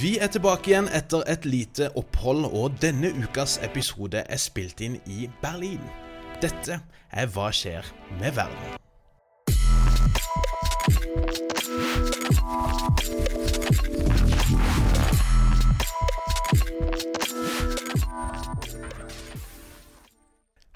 [0.00, 4.96] Vi er tilbake igjen etter et lite opphold, og denne ukas episode er spilt inn
[5.04, 5.82] i Berlin.
[6.40, 6.78] Dette
[7.12, 7.84] er Hva skjer
[8.16, 8.89] med verden?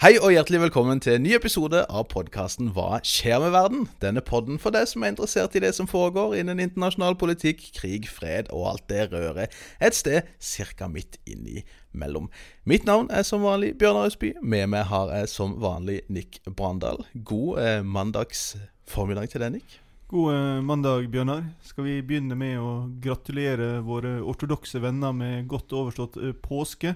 [0.05, 3.87] Hei og hjertelig velkommen til en ny episode av podkasten Hva skjer med verden?
[4.03, 8.11] Denne podden for deg som er interessert i det som foregår innen internasjonal politikk, krig,
[8.13, 10.91] fred og alt det røret et sted ca.
[10.93, 12.29] midt innimellom.
[12.69, 14.35] Mitt navn er som vanlig Bjørnar Østby.
[14.45, 17.01] Med meg har jeg som vanlig Nick Brandal.
[17.17, 18.51] God eh, mandags
[18.85, 19.81] formiddag til deg, Nick.
[20.13, 21.47] God eh, mandag, Bjørnar.
[21.65, 26.93] Skal vi begynne med å gratulere våre ortodokse venner med godt overstått eh, påske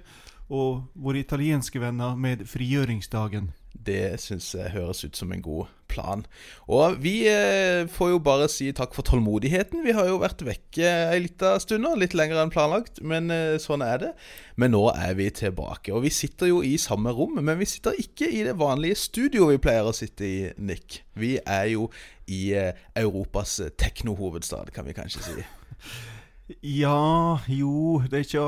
[0.49, 3.53] og våre italienske venner med frigjøringsdagen.
[3.89, 6.25] Det syns jeg høres ut som en god plan.
[6.69, 9.85] Og vi eh, får jo bare si takk for tålmodigheten.
[9.85, 13.57] Vi har jo vært vekke ei lita stund nå, litt lenger enn planlagt, men eh,
[13.63, 14.13] sånn er det.
[14.61, 15.95] Men nå er vi tilbake.
[15.95, 19.57] Og vi sitter jo i samme rom, men vi sitter ikke i det vanlige studioet
[19.57, 21.03] vi pleier å sitte i, Nick.
[21.19, 21.89] Vi er jo
[22.29, 25.43] i eh, Europas teknohovedstad, kan vi kanskje si.
[26.65, 28.45] Ja, jo det er, ikke,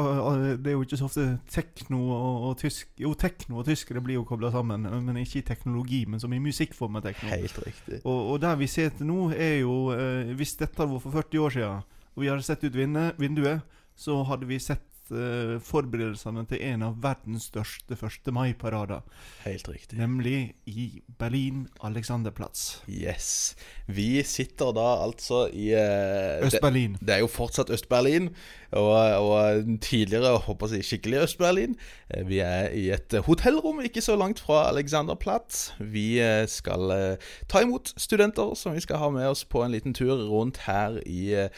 [0.57, 4.17] det er, jo ikke så ofte tekno og, og tysk Jo, tekno og tyskere blir
[4.17, 7.29] jo kobla sammen, men ikke i teknologi, men som i musikkform av tekno.
[7.29, 8.01] Helt riktig.
[8.01, 11.45] Og, og der vi sitter nå, er jo eh, Hvis dette hadde vært for 40
[11.45, 11.85] år siden,
[12.15, 12.81] og vi hadde sett ut
[13.21, 18.31] vinduet, så hadde vi sett uh, forberedelsene til en av verdens største 1.
[18.35, 19.03] mai-parader.
[19.45, 19.99] Helt riktig.
[20.01, 22.83] Nemlig i Berlin, Alexanderplatz.
[22.89, 23.57] Yes.
[23.87, 26.97] Vi sitter da altså i uh, Øst-Berlin.
[26.99, 28.31] Det, det, er jo fortsatt Øst-Berlin.
[28.71, 31.75] Og, og, tidligere håper jeg, skikkelig Øst-Berlin.
[32.11, 35.73] Eh, vi er i et hotellrom ikke så langt fra Alexanderplatz.
[35.81, 37.17] Vi skal
[37.51, 41.01] ta imot studenter som vi skal ha med oss på en liten tur rundt her
[41.03, 41.49] i,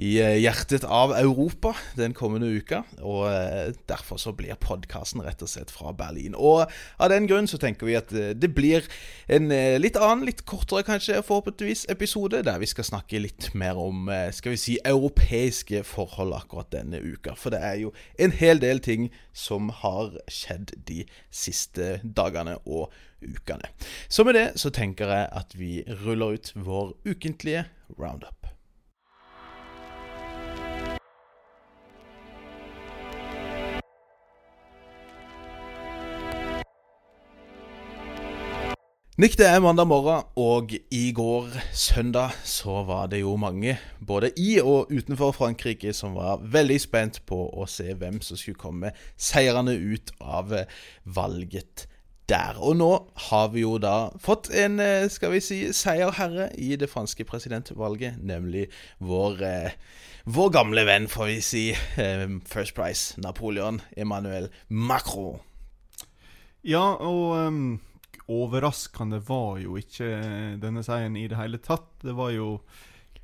[0.00, 2.82] i hjertet av Europa den kommende uka.
[3.02, 6.36] Og eh, derfor så blir podkasten rett og slett fra Berlin.
[6.36, 8.86] Og av den grunn så tenker vi at eh, det blir
[9.32, 13.78] en eh, litt annen, litt kortere kanskje, forhåpentligvis, episode der vi skal snakke litt mer
[13.80, 17.34] om, skal vi si, europeiske forhold akkurat denne uka.
[17.38, 21.02] For det er jo en hel del ting som har skjedd de
[21.34, 22.92] siste dagene og
[23.24, 23.70] ukene.
[24.08, 27.66] Så med det så tenker jeg at vi ruller ut vår ukentlige
[27.98, 28.53] roundup.
[39.16, 44.32] Nick, det er mandag morgen, og i går søndag så var det jo mange, både
[44.36, 48.90] i og utenfor Frankrike, som var veldig spent på å se hvem som skulle komme
[49.14, 50.50] seirende ut av
[51.06, 51.84] valget
[52.26, 52.58] der.
[52.58, 52.90] Og nå
[53.28, 58.18] har vi jo da fått en, eh, skal vi si, seierherre i det franske presidentvalget,
[58.18, 58.66] nemlig
[58.98, 59.70] vår, eh,
[60.26, 65.38] vår gamle venn, får vi si, eh, First Price, Napoleon Emmanuel Macron.
[66.64, 67.80] Ja, og um
[68.32, 70.08] overraskende var jo ikke
[70.62, 71.90] denne seieren i det hele tatt.
[72.02, 72.58] Det var jo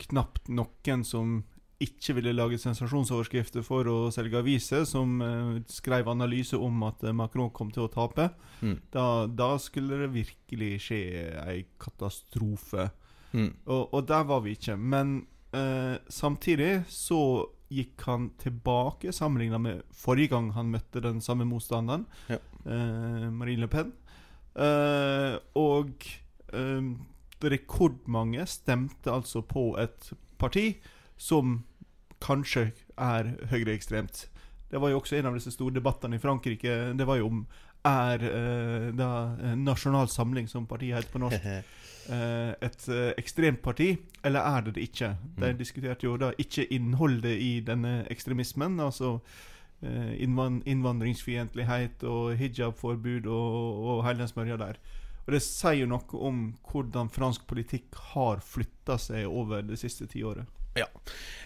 [0.01, 1.41] knapt noen som
[1.81, 7.15] ikke ville lage sensasjonsoverskrifter for å selge aviser, som uh, skrev analyse om at uh,
[7.17, 8.29] Macron kom til å tape.
[8.61, 8.77] Mm.
[8.93, 11.01] Da, da, skulle det virkelig skje
[11.41, 12.91] ei katastrofe.
[13.33, 13.49] Mm.
[13.65, 14.77] Og, og, der var vi ikke.
[14.77, 15.23] Men
[15.57, 17.23] uh, samtidig så
[17.73, 22.41] gikk han tilbake sammenligna med forrige gang han møtte den samme motstanderen, ja.
[23.31, 23.93] Marine Le Pen.
[24.61, 26.05] Uh, og
[26.53, 26.91] uh,
[27.41, 30.11] rekordmange stemte altså på et
[30.41, 30.75] parti
[31.21, 31.63] som
[32.21, 32.67] kanskje
[33.01, 34.27] er høyreekstremt.
[34.71, 36.77] Det var jo også en av disse store debattene i Frankrike.
[36.93, 37.43] Det var jo om
[37.89, 39.11] er uh, da
[39.57, 41.47] Nasjonal Samling, som partiet heter på norsk,
[42.67, 42.85] et
[43.21, 43.93] ekstremt parti,
[44.27, 45.15] eller er det det ikke?
[45.37, 45.59] De mm.
[45.59, 48.81] diskuterte jo da ikke innholdet i denne ekstremismen.
[48.81, 54.81] altså Eh, innvandringsfiendtlighet og hijabforbud og, og hele den smørja der.
[55.27, 60.09] Og Det sier jo noe om hvordan fransk politikk har flytta seg over det siste
[60.11, 60.49] tiåret.
[60.79, 60.87] Ja.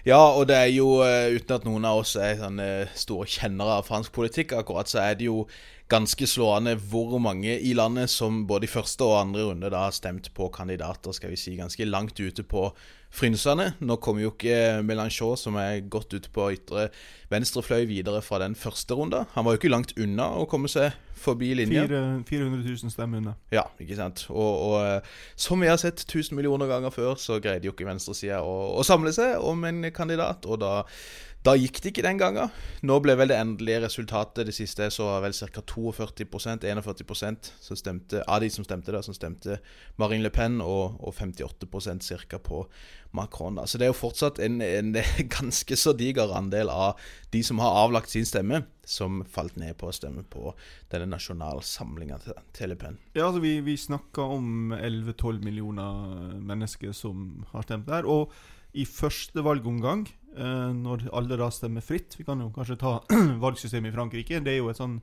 [0.05, 2.67] ja, og det er jo, uh, uten at noen av oss er sånne
[2.99, 5.47] store kjennere av fransk politikk, akkurat, så er det jo
[5.89, 9.97] ganske slående hvor mange i landet som både i første og andre runde da har
[9.97, 12.71] stemt på kandidater skal vi si, ganske langt ute på
[13.15, 13.71] frynsene.
[13.85, 16.89] Nå kommer jo ikke Melanchon, som er godt ute på ytre
[17.33, 19.29] venstre fløy, videre fra den første runden.
[19.35, 20.95] Han var jo ikke langt unna å komme seg
[21.25, 21.87] forbi linja.
[21.87, 23.35] 400 000 stemmer unna.
[23.55, 24.27] Ja, ikke sant.
[24.31, 27.89] Og, og, eh, som vi har sett 1000 millioner ganger før, så greide jo ikke
[27.89, 30.45] venstresida å, å samle seg om en kandidat.
[30.45, 30.75] Og da
[31.45, 32.53] Da gikk det ikke den gangen.
[32.89, 35.61] Nå ble vel det endelige resultatet det siste så, var vel ca.
[35.61, 39.59] 42% 41% som stemte, av de som stemte, da, som stemte
[40.01, 42.41] Marine Le Pen, og, og 58% ca.
[42.41, 42.63] på
[43.13, 43.61] Macron.
[43.61, 43.67] Da.
[43.69, 44.97] Så det er jo fortsatt en, en
[45.37, 47.05] ganske så diger andel av
[47.37, 50.57] de som har avlagt sin stemme, som falt ned på å stemme på
[50.93, 52.97] denne nasjonalsamlinga til, til Le Pen.
[53.13, 58.09] Ja, altså Vi, vi snakker om 11-12 millioner mennesker som har stemt der.
[58.09, 58.33] Og
[58.75, 62.17] i første valgomgang når alle da stemmer fritt.
[62.19, 62.97] Vi kan jo kanskje ta
[63.45, 64.41] valgsystemet i Frankrike.
[64.43, 64.97] Det er jo et sånn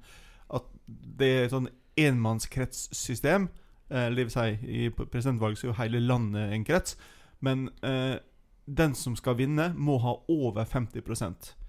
[0.52, 1.70] at det er et sånn
[2.00, 3.48] enmannskretssystem.
[3.92, 6.98] Eh, det vil si, i presidentvalg så er jo hele landet en krets.
[7.44, 8.18] Men eh,
[8.66, 11.04] den som skal vinne, må ha over 50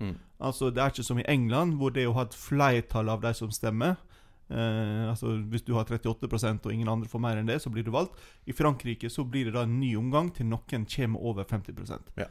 [0.01, 0.15] mm.
[0.39, 3.35] Altså Det er ikke som i England, hvor det er ha et flertall av de
[3.35, 3.97] som stemmer.
[4.51, 7.83] Eh, altså Hvis du har 38% og ingen andre får mer enn det, så blir
[7.83, 8.15] du valgt.
[8.47, 11.75] I Frankrike så blir det da en ny omgang til noen kommer over 50
[12.17, 12.29] ja.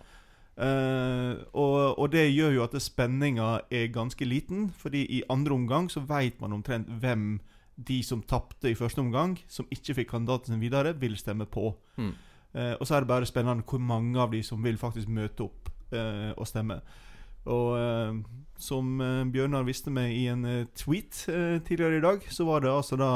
[0.58, 4.70] Uh, og, og, det gjør jo at spenninga er ganske liten.
[4.78, 7.40] Fordi i andre omgang så veit man omtrent hvem
[7.82, 11.72] de som tapte i første omgang, som ikke fikk kandidaten sin videre, vil stemme på.
[11.98, 12.14] Mm.
[12.52, 15.48] Uh, og så er det bare spennende hvor mange av de som vil faktisk møte
[15.48, 16.82] opp uh, og stemme.
[17.42, 17.74] Og
[18.62, 19.00] som
[19.34, 20.44] Bjørnar viste meg i en
[20.78, 21.24] tweet
[21.66, 23.08] tidligere i dag, så var det altså da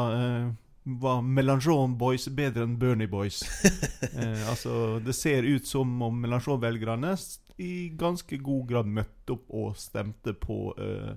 [0.86, 3.42] var Melanchon Boys bedre enn Bernie Boys.
[4.20, 7.16] eh, altså, Det ser ut som om Melanchon-velgerne
[7.58, 11.16] i ganske god grad møtte opp og stemte på eh,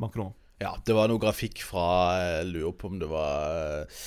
[0.00, 0.32] Macron.
[0.60, 1.84] Ja, det var noe grafikk fra
[2.20, 4.00] Jeg lurer på om det var eh,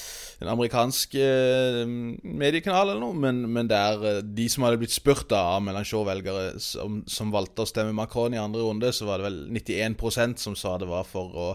[0.44, 1.82] en amerikansk eh,
[2.22, 7.02] mediekanal eller noe, men, men der eh, de som hadde blitt spurt av Melanchon-velgere som,
[7.10, 10.76] som, valgte å stemme Macron i andre runde, så var det vel 91% som sa
[10.78, 11.48] det var for å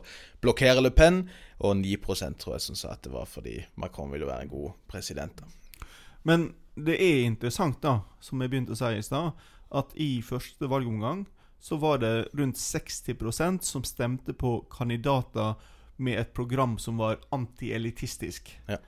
[0.43, 1.29] blokkere Le Pen.
[1.59, 4.77] Og 9% tror jeg som sa at det var fordi Macron ville være en god
[4.91, 5.41] president.
[5.41, 5.89] Da.
[6.23, 9.33] Men det er interessant, da, som jeg begynte å si i stad,
[9.75, 11.27] at i første valgomgang
[11.59, 15.59] så var det rundt 60% som stemte på kandidater
[15.99, 18.53] med et program som var antielitistisk.
[18.69, 18.79] Ja.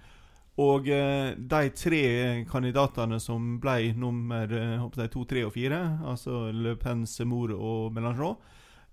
[0.61, 2.03] Og eh, de tre
[2.51, 8.37] kandidatene som ble nummer eh, to, tre og fire, altså Le Pen, Semour og Mélenchon,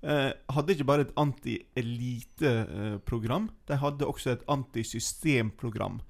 [0.03, 6.01] hadde ikke bare et anti-elite-program, de hadde også et antisystemprogram.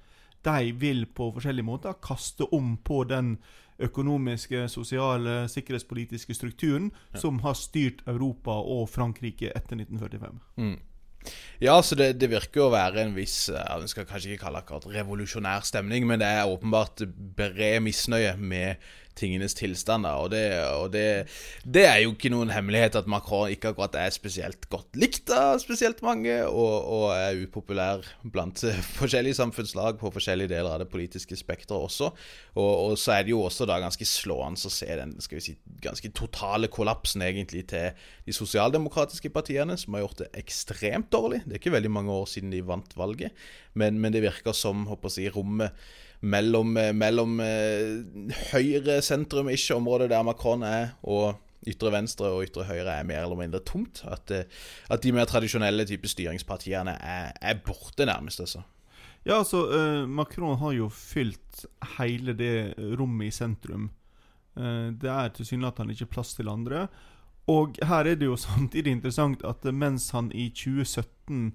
[0.44, 3.38] De vil på forskjellige måter kaste om på den
[3.78, 7.20] økonomiske, sosiale, sikkerhetspolitiske strukturen ja.
[7.22, 10.40] som har styrt Europa og Frankrike etter 1945.
[10.56, 10.78] Mm.
[11.58, 14.68] Ja, så det, det, virker å være en viss Vi skal kanskje ikke kalle det
[14.68, 17.02] akkurat revolusjonær stemning, men det er åpenbart
[17.36, 18.78] bred misnøye med
[19.18, 20.22] tingenes tilstander.
[20.22, 20.44] Og, det,
[20.78, 21.04] og det,
[21.64, 25.58] det, er jo ikke noen hemmelighet at Macron ikke akkurat er spesielt godt likt av
[25.62, 28.64] spesielt mange, og, og er upopulær blant
[29.00, 32.12] forskjellige samfunnslag på forskjellige deler av det politiske spekteret også.
[32.56, 35.44] Og, og, så er det jo også da ganske slående å se den skal vi
[35.50, 37.94] si, ganske totale kollapsen egentlig til
[38.26, 41.42] de sosialdemokratiske partiene, som har gjort det ekstremt dårlig.
[41.44, 43.46] Det er ikke veldig mange år siden de vant valget,
[43.78, 45.74] men, men det virker som håper jeg, rommet
[46.20, 51.38] mellom, eh, mellom eh, høyre sentrum-ish området der Macron er, og
[51.68, 54.02] ytre venstre og ytre høyre er mer eller mindre tomt.
[54.08, 54.48] At, eh,
[54.90, 58.40] at de mer tradisjonelle type styringspartiene er, er borte, nærmest.
[58.40, 58.64] altså.
[59.26, 61.66] Ja, altså, uh, Macron har jo fylt
[61.98, 63.90] hele det rommet i sentrum.
[64.56, 66.86] Uh, det er tilsynelatende ikke plass til andre.
[67.48, 71.52] Og her er det jo samtidig interessant at mens han i 2017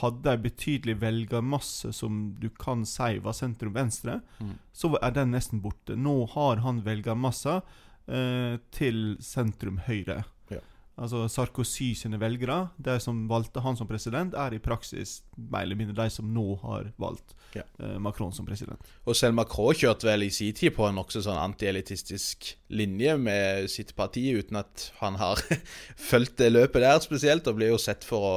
[0.00, 4.52] hadde en betydelig velgermasse som du kan si var sentrum-venstre, mm.
[4.72, 5.96] så er den nesten borte.
[5.98, 7.60] Nå har han velgermasser
[8.08, 10.22] eh, til sentrum-høyre.
[10.52, 10.62] Ja.
[10.96, 15.78] Altså Sarkozy sine velgere, de som valgte han som president, er i praksis mer eller
[15.80, 17.64] mindre de som nå har valgt ja.
[17.78, 18.92] eh, Macron som president.
[19.04, 23.68] Og selv Macron kjørte vel i sin tid på en nokså sånn antielitistisk linje med
[23.72, 25.40] sitt parti, uten at han har
[26.10, 28.36] fulgt det løpet der spesielt, og blir jo sett for å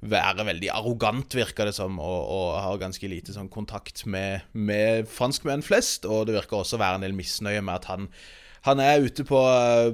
[0.00, 5.08] være veldig arrogant, virker det som, og, og har ganske lite sånn kontakt med, med
[5.10, 6.08] franskmenn flest.
[6.08, 8.08] Og det virker også å være en del misnøye med at han,
[8.64, 9.40] han er ute på,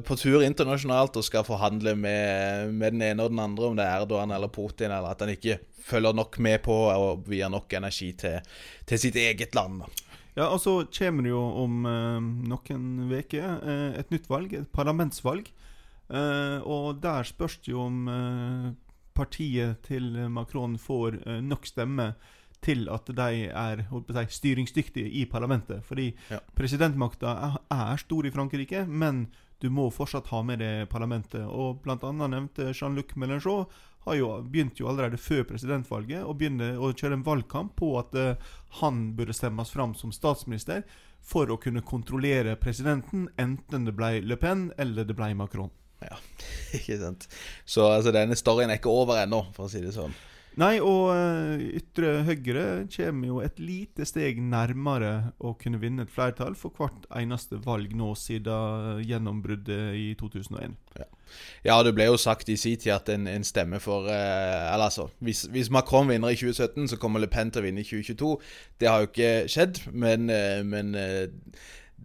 [0.06, 3.86] på, tur internasjonalt og skal forhandle med, med, den ene og den andre, om det
[3.86, 7.78] er Erdogan eller Putin, eller at han ikke følger nok med på og vier nok
[7.78, 8.40] energi til,
[8.86, 9.84] til sitt eget land.
[10.36, 14.68] Ja, og så kommer det jo om eh, noen uker eh, et nytt valg, et
[14.74, 15.46] parlamentsvalg.
[16.06, 18.02] Eh, og der spørs det jo om
[19.16, 22.12] partiet til Macron får uh, nok stemme
[22.64, 25.84] til at de er si, styringsdyktige i parlamentet.
[25.84, 26.40] Fordi ja.
[26.56, 29.26] presidentmakta er, er, stor i Frankrike, men
[29.62, 31.44] du må fortsatt ha med det parlamentet.
[31.46, 33.66] Og annet nevnte Jean-Luc Mélenchon
[34.06, 38.14] har jo begynt jo allerede før presidentvalget å begynne å kjøre en valgkamp på at
[38.14, 40.84] uh, han burde stemmes fram som statsminister
[41.26, 45.72] for å kunne kontrollere presidenten, enten det ble Le Pen eller det ble Macron.
[46.04, 46.18] Ja.
[46.78, 47.28] ikke sant.
[47.64, 50.14] Så altså, denne storyen er ikke over ennå, for å si det sånn.
[50.56, 52.62] Nei, og uh, ytre høyre
[52.94, 57.92] kommer jo et lite steg nærmere å kunne vinne et flertall for hvert eneste valg
[57.92, 60.78] nå siden gjennombruddet i 2001.
[60.96, 61.06] Ja.
[61.66, 64.88] ja, det ble jo sagt i sin tid at en, en stemme for uh, Eller
[64.88, 67.88] altså, hvis, hvis, Macron vinner i 2017, så kommer Le Pen til å vinne i
[67.90, 68.32] 2022.
[68.80, 70.96] Det har jo ikke skjedd, men, uh, men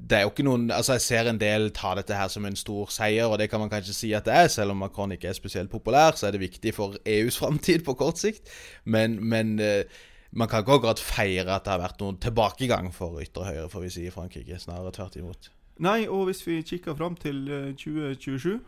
[0.02, 2.58] det er jo ikke noen Altså, jeg ser en del ta dette her som en
[2.58, 5.30] stor seier, og det kan man kanskje si at det er, selv om Macron ikke
[5.30, 8.50] er spesielt populær, så er det viktig for EUs framtid på kort sikt.
[8.86, 9.84] Men, men uh,
[10.32, 13.86] man kan ikke akkurat feire at det har vært noen tilbakegang for ytre høyre, får
[13.86, 14.60] vi si, i Frankrike.
[14.60, 15.52] Snarere tvert imot.
[15.82, 17.46] Nei, og hvis vi kikker fram til
[17.80, 18.62] 2027 uh,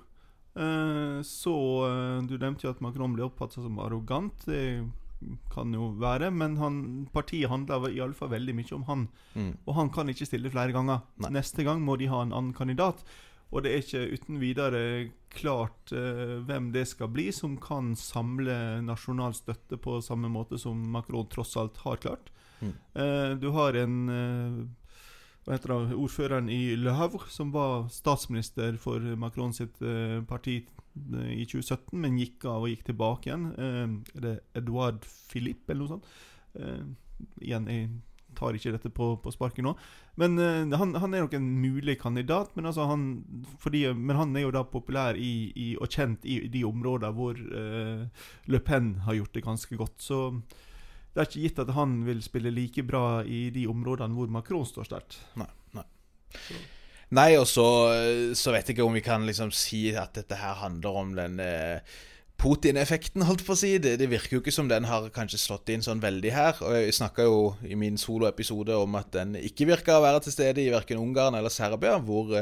[0.63, 1.55] eh, så
[2.25, 4.45] Du nevnte jo at Macron ble oppfattet som arrogant.
[4.47, 4.83] Det
[5.53, 6.79] kan jo være, men han,
[7.13, 9.05] partiet handler iallfall veldig mye om han.
[9.33, 9.51] Mm.
[9.65, 11.03] Og han kan ikke stille flere ganger.
[11.23, 11.33] Nei.
[11.39, 13.03] Neste gang må de ha en annen kandidat.
[13.53, 14.83] Og det er ikke uten videre
[15.33, 20.79] klart uh, hvem det skal bli, som kan samle nasjonal støtte på samme måte som
[20.93, 22.31] Macron tross alt har klart.
[22.61, 22.73] Mm.
[22.97, 24.63] Uh, du har en uh,
[25.43, 29.75] hva heter det, ordføreren i Le Havre, som var statsminister for Macron sitt
[30.29, 30.61] parti
[30.93, 33.45] i 2017, men gikk av og gikk tilbake igjen.
[33.57, 36.09] Eh, er det Edouard Philippe, eller noe sånt?
[36.59, 36.83] Eh,
[37.41, 37.87] igjen, jeg
[38.37, 39.73] tar ikke dette på, på sparket nå.
[40.21, 42.53] Men eh, han, han, er nok en mulig kandidat.
[42.57, 43.07] Men, altså han,
[43.61, 47.39] fordi, men han er jo da populær i, i, og kjent i, de områdene hvor
[47.39, 49.97] uh, Le Pen har gjort det ganske godt.
[50.03, 50.21] Så
[51.13, 54.65] det er ikke gitt at han vil spille like bra i de områdene hvor Macron
[54.69, 55.19] står sterkt.
[55.41, 55.85] Nei, nei.
[56.37, 56.61] Så.
[57.13, 57.67] Nei, og så,
[58.33, 61.37] så, vet jeg ikke om vi kan liksom si at dette her handler om den
[61.43, 61.95] eh,
[62.41, 63.69] Putin-effekten, holdt på å si.
[63.79, 66.57] Det, det, virker jo ikke som den har kanskje slått inn sånn veldig her.
[66.65, 70.35] Og Jeg snakka jo i min soloepisode om at den ikke virka å være til
[70.35, 72.33] stede i verken Ungarn eller Serbia, hvor,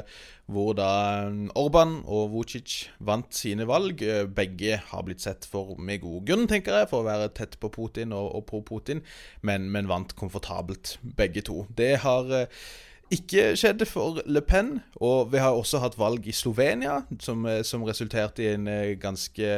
[0.48, 0.92] hvor da
[1.26, 4.06] eh, Orban og Vucic vant sine valg.
[4.38, 7.74] Begge har blitt sett for med god grunn, tenker jeg, for å være tett på
[7.76, 9.04] Putin og, og pro Putin,
[9.44, 11.66] men, men, vant komfortabelt, begge to.
[11.76, 12.64] Det har eh,
[13.12, 14.78] ikke skjedde for Le Pen.
[15.04, 18.96] Og vi har også hatt valg i Slovenia, som, eh, som resulterte i en eh,
[19.00, 19.50] ganske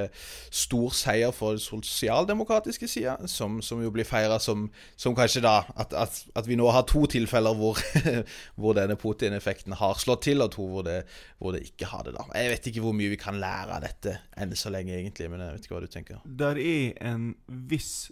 [0.50, 4.66] stor seier for den sosialdemokratiske sida, som, som, jo blir feira som,
[4.98, 7.80] som, kanskje da at, at, at, vi nå har to tilfeller hvor,
[8.60, 11.04] hvor denne Putin-effekten har slått til, og to hvor det,
[11.38, 12.16] hvor det, ikke har det.
[12.18, 12.26] da.
[12.34, 15.46] Jeg vet ikke hvor mye vi kan lære av dette enn så lenge, egentlig, men
[15.46, 16.24] jeg vet ikke hva du tenker.
[16.26, 18.12] Der er en viss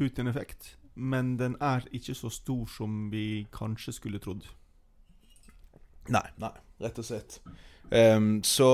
[0.00, 4.48] Putin-effekt, men den er ikke så stor som vi kanskje skulle trodd.
[6.08, 7.40] Nei, nei, rett og slett.
[7.90, 8.70] Um, så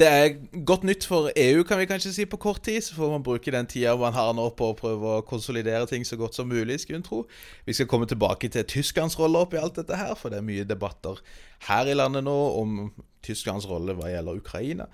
[0.00, 2.80] det er godt nytt for EU, kan vi kanskje si, på kort tid.
[2.80, 6.06] Så får man bruke den tida man har nå på å prøve å konsolidere ting
[6.08, 6.80] så godt som mulig.
[6.80, 7.26] skulle en tro.
[7.66, 10.64] Vi skal komme tilbake til Tysklands rolle oppi alt dette her, for det er mye
[10.64, 11.20] debatter
[11.68, 12.78] her i landet nå om
[13.22, 14.88] Tysklands rolle hva gjelder Ukraina.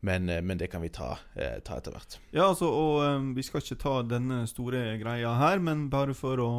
[0.00, 2.18] Men, eh, men, det kan vi ta, eh, ta etter hvert.
[2.30, 6.38] Ja, altså, og um, Vi skal ikke ta denne store greia her, men bare for
[6.38, 6.50] å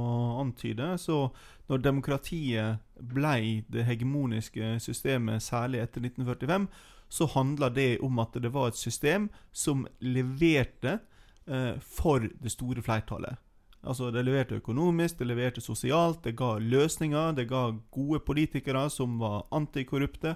[0.42, 1.30] antyde så
[1.70, 6.66] Når demokratiet ble det hegemoniske systemet, særlig etter 1945,
[7.10, 10.98] så handla det om at det var et system som leverte
[11.46, 13.38] eh, for det store flertallet.
[13.84, 19.20] Altså, Det leverte økonomisk, det leverte sosialt, det ga løsninger, det ga gode politikere som
[19.20, 20.36] var antikorrupte.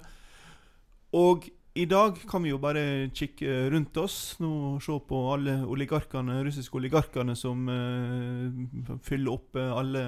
[1.13, 4.35] Og i dag kan vi jo bare kikke rundt oss.
[4.41, 10.03] Nå Se på alle oligarkene, russiske oligarkene som uh, fyller opp uh, alle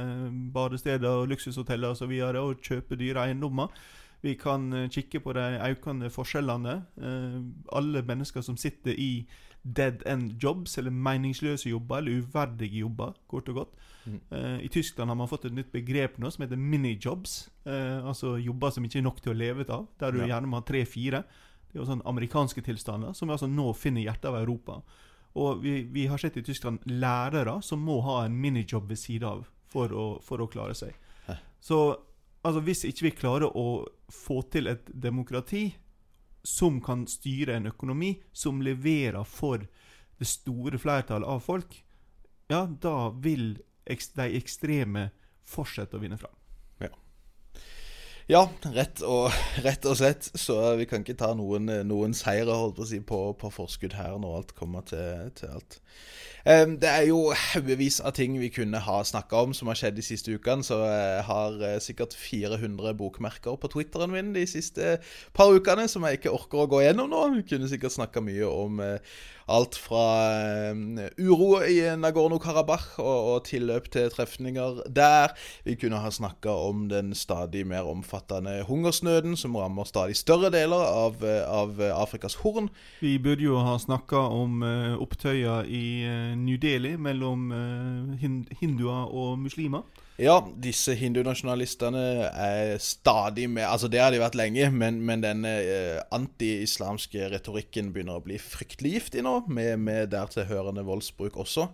[0.54, 2.12] badesteder og luksushoteller osv.
[2.12, 3.74] Og, så og kjøper dyre eiendommer.
[4.22, 6.76] Vi kan uh, kikke på de økende forskjellene.
[7.74, 9.26] alle mennesker som sitter i
[9.64, 13.74] dead end jobs, eller meningsløse jobber, eller uverdige jobber, kort og godt.
[14.06, 14.20] Mm.
[14.62, 17.50] I Tyskland har man fått et nytt begrep nå som heter minijobs.
[17.66, 20.28] altså jobber som ikke er nok til å leve av, der du ja.
[20.36, 21.24] gjerne må ha tre-fire.
[21.76, 24.78] Det er jo sånn amerikanske tilstander som vi altså nå finner i hjertet av Europa.
[25.36, 29.28] Og vi, vi, har sett i Tyskland lærere som må ha en minijob ved siden
[29.28, 30.96] av for å, for å klare seg.
[31.26, 31.36] Hæ.
[31.60, 31.80] Så
[32.48, 35.66] altså, hvis ikke vi klarer å få til et demokrati
[36.48, 39.68] som kan styre en økonomi som leverer for
[40.16, 41.76] det store flertallet av folk,
[42.48, 45.10] ja, da vil de ekstreme
[45.44, 46.40] fortsette å vinne fram.
[48.26, 49.30] Ja, rett og,
[49.66, 50.32] rett og, slett.
[50.34, 52.58] Så vi kan ikke ta noen, noen seire
[52.90, 55.82] si, på, på forskudd her når alt kommer til, til alt.
[56.46, 59.96] Um, det er jo haugevis av ting vi kunne ha snakka om som har skjedd
[59.98, 60.66] de siste ukene.
[60.66, 65.00] Så jeg har uh, sikkert 400 bokmerker på Twitteren min de siste
[65.34, 67.24] par ukene som jeg ikke orker å gå gjennom nå.
[67.40, 69.18] Vi kunne sikkert snakka mye om uh,
[69.52, 70.04] alt fra
[70.74, 75.36] uh, uro i Nagorno-Karabakh og, og tilløp til trefninger der.
[75.66, 80.82] Vi kunne ha snakka om den stadig mer omfattende hungersnøden som rammer stadig større deler
[80.86, 82.70] av, av Afrikas Horn.
[83.02, 87.52] Vi burde jo ha snakka om uh, opptøyer i uh, New Delhi mellom
[88.62, 89.86] hinduer og muslimer.
[90.16, 95.44] Ja, disse hindunasjonalistene er stadig med Altså, det har de vært lenge, men, men den
[95.50, 101.68] eh, anti-islamske retorikken begynner å bli fryktelig giftig nå, med, med dertilhørende voldsbruk også.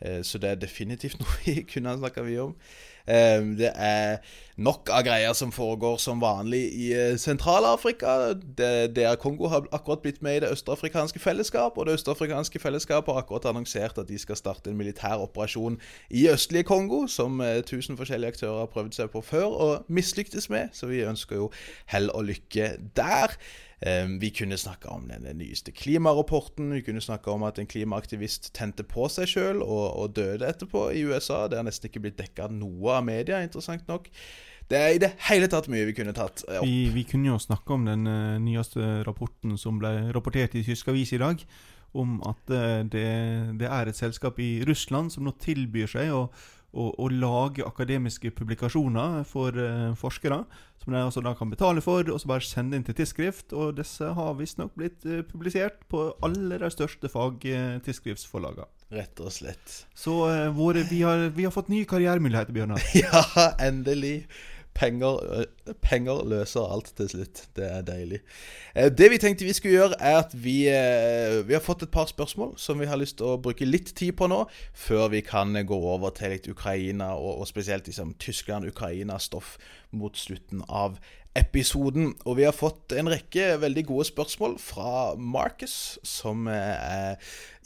[0.00, 2.54] Eh, så det er definitivt noe vi kunne ha snakka mye om.
[3.08, 4.18] Eh, det er
[4.60, 8.34] nok av greier som foregår som vanlig i eh, Sentral-Afrika.
[8.94, 13.22] DR Kongo har akkurat blitt med i det østafrikanske fellesskap, og det østafrikanske fellesskapet har
[13.22, 18.36] akkurat annonsert at de skal starte en militær operasjon i østlige Kongo, som tusen forskjellige
[18.36, 21.50] aktører har prøvd seg på før og mislyktes med, så vi ønsker jo
[21.86, 23.38] hell og lykke der.
[23.80, 26.72] Ehm, vi kunne snakka om den nyeste klimarapporten.
[26.74, 30.88] Vi kunne snakka om at en klimaaktivist tente på seg sjøl og, og, døde etterpå
[30.90, 31.46] i USA.
[31.46, 34.10] Det har nesten ikke blitt dekka noe av media, interessant nok.
[34.68, 36.66] Det er i det hele tatt mye vi kunne tatt opp.
[36.66, 40.90] Vi, vi kunne jo snakke om den uh, nyeste rapporten som ble rapportert i tysk
[40.92, 41.40] avis i dag.
[41.96, 43.06] Om at uh, det,
[43.62, 46.26] det, er et selskap i Russland som nå tilbyr seg å
[46.72, 50.42] å, å, lage akademiske publikasjoner for uh, forskere,
[50.82, 53.54] som de altså da kan betale for, og så bare sende inn til tidsskrift.
[53.56, 58.68] Og disse har visstnok blitt uh, publisert på alle de største fagtidsskriftsforlagene.
[58.94, 59.82] Rett og slett.
[59.96, 62.84] Så uh, våre, vi, har, vi, har, fått nye karrieremuligheter, Bjørnar.
[63.02, 63.24] ja,
[63.64, 64.22] endelig.
[64.74, 67.42] Penger, eh, penger, løser alt til slutt.
[67.56, 68.20] Det er deilig.
[68.76, 71.90] Eh, det vi tenkte vi skulle gjøre, er at vi, eh, vi har fått et
[71.90, 74.44] par spørsmål som vi har lyst til å bruke litt tid på nå,
[74.74, 79.56] før vi kan gå over til litt Ukraina, og, og spesielt liksom, Tyskland-Ukraina-stoff
[79.90, 80.98] mot slutten av
[81.38, 82.14] episoden.
[82.24, 87.18] Og vi har fått en rekke veldig gode spørsmål fra Marcus, som er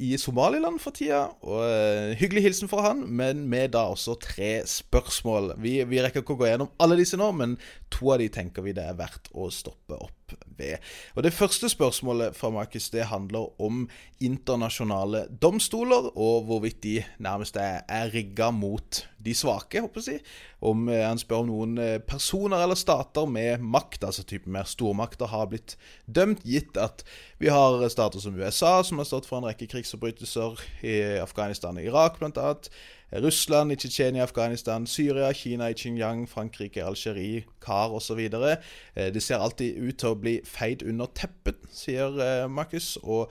[0.02, 1.24] i Somaliland for tida.
[1.46, 5.54] Og uh, Hyggelig hilsen fra han, men med da også tre spørsmål.
[5.62, 7.56] Vi, vi rekker ikke å gå gjennom alle disse nå, men
[7.92, 10.22] to av de tenker vi det er verdt å stoppe opp
[10.58, 10.76] ved.
[11.14, 13.88] Og Det første spørsmålet fra Markus det handler om
[14.20, 20.20] internasjonale domstoler, og hvorvidt de nærmest er, er rigga mot de svake, håper jeg.
[20.62, 24.66] Om eh, Han spør om noen eh, personer eller stater med makt, altså type mer
[24.68, 27.04] stormakter, har blitt dømt, gitt at
[27.38, 31.84] vi har stater som USA, som har stått for en rekke krigsforbrytelser i Afghanistan og
[31.84, 32.70] Irak, annet.
[33.12, 38.18] Russland i Tsjetsjenia, Afghanistan, Syria, Kina i Xinjiang, Frankrike, Algerie, Kar osv.
[38.18, 43.28] Eh, det ser alltid ut til å bli feid under teppet, sier eh, Markus, og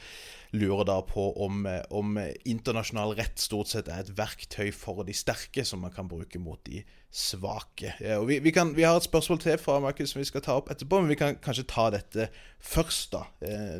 [0.53, 2.13] lurer da på om, eh, om
[2.45, 6.61] internasjonal rett stort sett er et verktøy for de sterke som man kan bruke mot
[6.69, 7.95] de svake.
[8.19, 10.61] Og vi, vi, kan, vi har et spørsmål til fra Markus som vi skal ta
[10.61, 12.29] opp etterpå, men vi kan kanskje ta dette
[12.61, 13.25] først, da.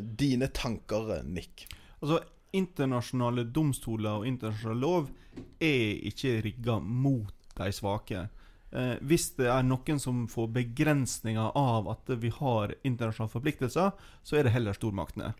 [0.02, 1.68] Dine tanker, Nick?
[2.02, 2.18] Altså,
[2.52, 5.10] internasjonale domstoler og internasjonal lov
[5.62, 8.26] er ikke rigga mot de svake.
[8.72, 14.38] Eh, hvis det er noen som får begrensninger av at vi har internasjonale forpliktelser, så
[14.38, 15.32] er det heller stormaktene.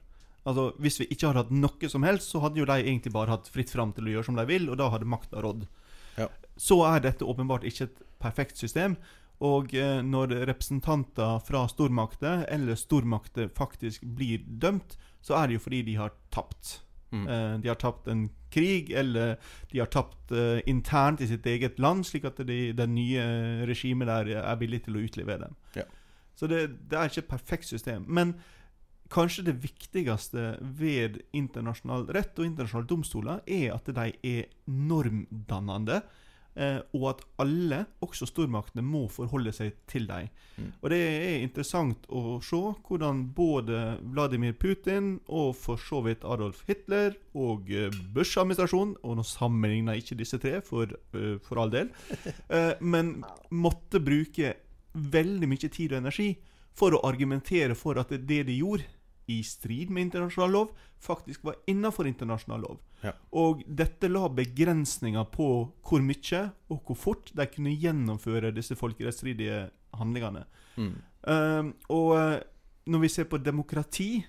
[0.44, 3.31] Altså, Hvis vi ikke hadde hatt noe som helst, så hadde jo de egentlig bare
[3.31, 5.66] hatt fritt fram til å gjøre som de vil, og da hadde makta rådd.
[6.18, 6.29] Ja.
[6.61, 8.96] Så er dette åpenbart ikke et perfekt system.
[9.42, 15.64] Og eh, når representanter fra stormakter eller stormakter faktisk blir dømt, så er det jo
[15.64, 16.83] fordi de har tapt.
[17.12, 17.27] Mm.
[17.29, 19.37] Uh, de har tapt en krig, eller
[19.72, 23.27] de har tapt uh, internt i sitt eget land, slik at det de nye
[23.68, 25.61] regimet der er villig til å utlevere dem.
[25.77, 25.87] Ja.
[26.35, 28.05] Så det, det, er ikke et perfekt system.
[28.09, 28.35] Men
[29.12, 36.01] kanskje det viktigste ved internasjonal rett og internasjonale domstoler er at de er normdannende.
[36.54, 40.28] Eh, og at alle, også stormaktene, må forholde seg til dem.
[40.58, 40.68] Mm.
[40.82, 43.80] Og det er interessant å se hvordan både
[44.12, 50.04] Vladimir Putin og for så vidt Adolf Hitler og eh, Bush-administrasjonen Og nå sammenligner jeg
[50.04, 51.88] ikke disse tre, for, uh, for all del,
[52.92, 53.14] men
[53.54, 54.52] måtte bruke
[54.92, 56.28] veldig mye tid og energi
[56.76, 58.84] for å argumentere for at det de gjorde,
[59.26, 62.80] i strid med internasjonal lov, faktisk var innafor internasjonal lov.
[63.02, 63.12] Ja.
[63.38, 65.48] Og dette la begrensninger på
[65.82, 69.64] hvor mye og hvor fort de kunne gjennomføre disse folkerettsstridige
[69.98, 70.44] handlingene.
[70.76, 70.94] Mm.
[71.22, 72.38] Um, og uh,
[72.90, 74.24] når vi ser på demokrati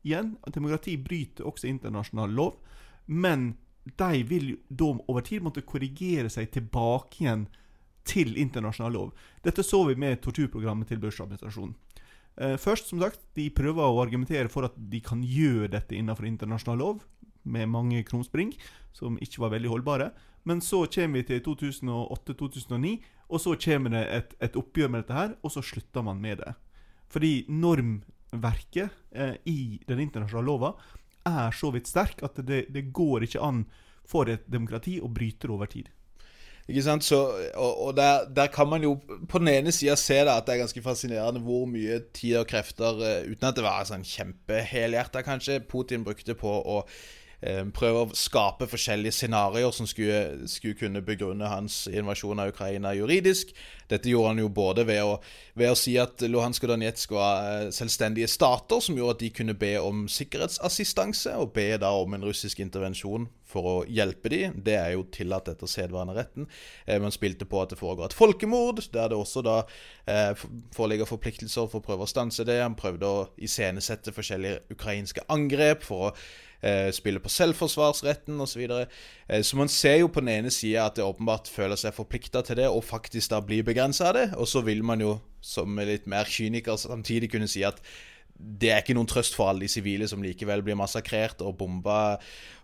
[0.00, 2.54] igjen Demokrati bryter også internasjonal lov,
[3.06, 3.50] men
[3.84, 7.46] de vil da over tid måtte korrigere seg tilbake igjen
[8.08, 9.10] til internasjonal lov.
[9.44, 11.74] Dette så vi med torturprogrammet til Bush-administrasjonen.
[12.38, 16.28] Eh, først, som sagt, de prøver å argumentere for at de kan gjøre dette innenfor
[16.28, 17.06] internasjonal lov,
[17.42, 18.52] med mange krumspring
[18.92, 20.10] som ikke var veldig holdbare.
[20.44, 22.94] Men så kommer vi til 2008-2009,
[23.30, 26.40] og så kommer det et, et, oppgjør med dette her, og så slutter man med
[26.42, 26.54] det.
[27.10, 30.74] Fordi normverket eh, i den internasjonale lova
[31.28, 33.64] er så vidt sterk at det, det går ikke an
[34.08, 35.90] for et demokrati å bryte det over tid.
[36.70, 37.04] Ikke sant?
[37.06, 37.18] Så,
[37.58, 38.94] og, og der, der, kan man jo
[39.28, 42.46] på den ene sida se da, at det er ganske fascinerende hvor mye tid og
[42.50, 46.84] krefter, uh, uten at det var sånn kjempehelhjerta kanskje, Putin brukte på å
[47.72, 53.54] prøve å skape forskjellige scenarioer som skulle, skulle, kunne begrunne hans invasjon av Ukraina juridisk.
[53.90, 55.16] Dette gjorde han jo både ved å,
[55.58, 59.30] ved å si at Luhansk og Donetsk var uh, selvstendige stater, som gjorde at de
[59.40, 64.60] kunne be om sikkerhetsassistanse, og be da om en russisk intervensjon for å hjelpe dem.
[64.62, 66.46] Det er jo tillatt etter sedvaneretten.
[66.86, 69.56] Eh, man spilte på at det foregår et folkemord, der det også da
[70.06, 70.44] eh,
[70.76, 72.60] foreligger forpliktelser for å prøve å stanse det.
[72.62, 76.14] Han prøvde å iscenesette forskjellige ukrainske angrep for å
[76.62, 78.66] eh, spille på selvforsvarsretten osv.
[78.66, 78.84] Så,
[79.28, 82.42] eh, så man ser jo på den ene sida at det åpenbart føler seg forplikta
[82.46, 84.28] til det, og faktisk da blir begrensa av det.
[84.36, 87.80] Og så vil man jo som litt mer kyniker samtidig kunne si at
[88.40, 92.00] det er ikke noen trøst for alle de sivile som likevel blir massakrert og bomba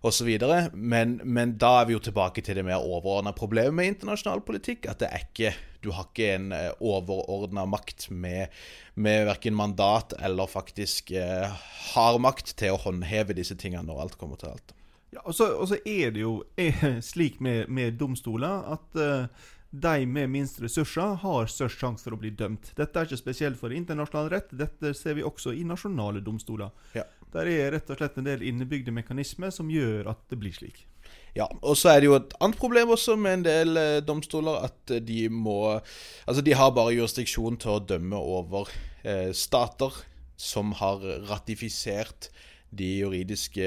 [0.07, 0.29] osv.
[0.73, 4.89] Men, men da er vi jo tilbake til det mer overordna problemet med internasjonal politikk.
[4.91, 5.53] At det er ikke,
[5.85, 8.55] du har ikke en eh, overordna makt med,
[8.95, 14.19] med verken mandat eller faktisk eh, har makt til å håndheve disse tingene når alt
[14.21, 14.77] kommer til alt.
[15.15, 20.31] Ja, og så, er det jo er slik med, med domstoler at uh, de med
[20.31, 22.73] minst ressurser har størst sjanse for å bli dømt.
[22.79, 26.73] Dette er ikke spesielt for internasjonal rett, dette ser vi også i nasjonale domstoler.
[26.97, 27.05] Ja.
[27.35, 30.87] Der er rett og slett en del innebygde mekanismer som gjør at det blir slik.
[31.37, 34.65] Ja, og så er det jo et annet problem også med en del eh, domstoler,
[34.71, 35.77] at eh, de må
[36.27, 38.71] Altså, de har bare jurisdiksjon til å dømme over
[39.05, 39.93] eh, stater
[40.41, 42.31] som har ratifisert
[42.71, 43.67] de juridiske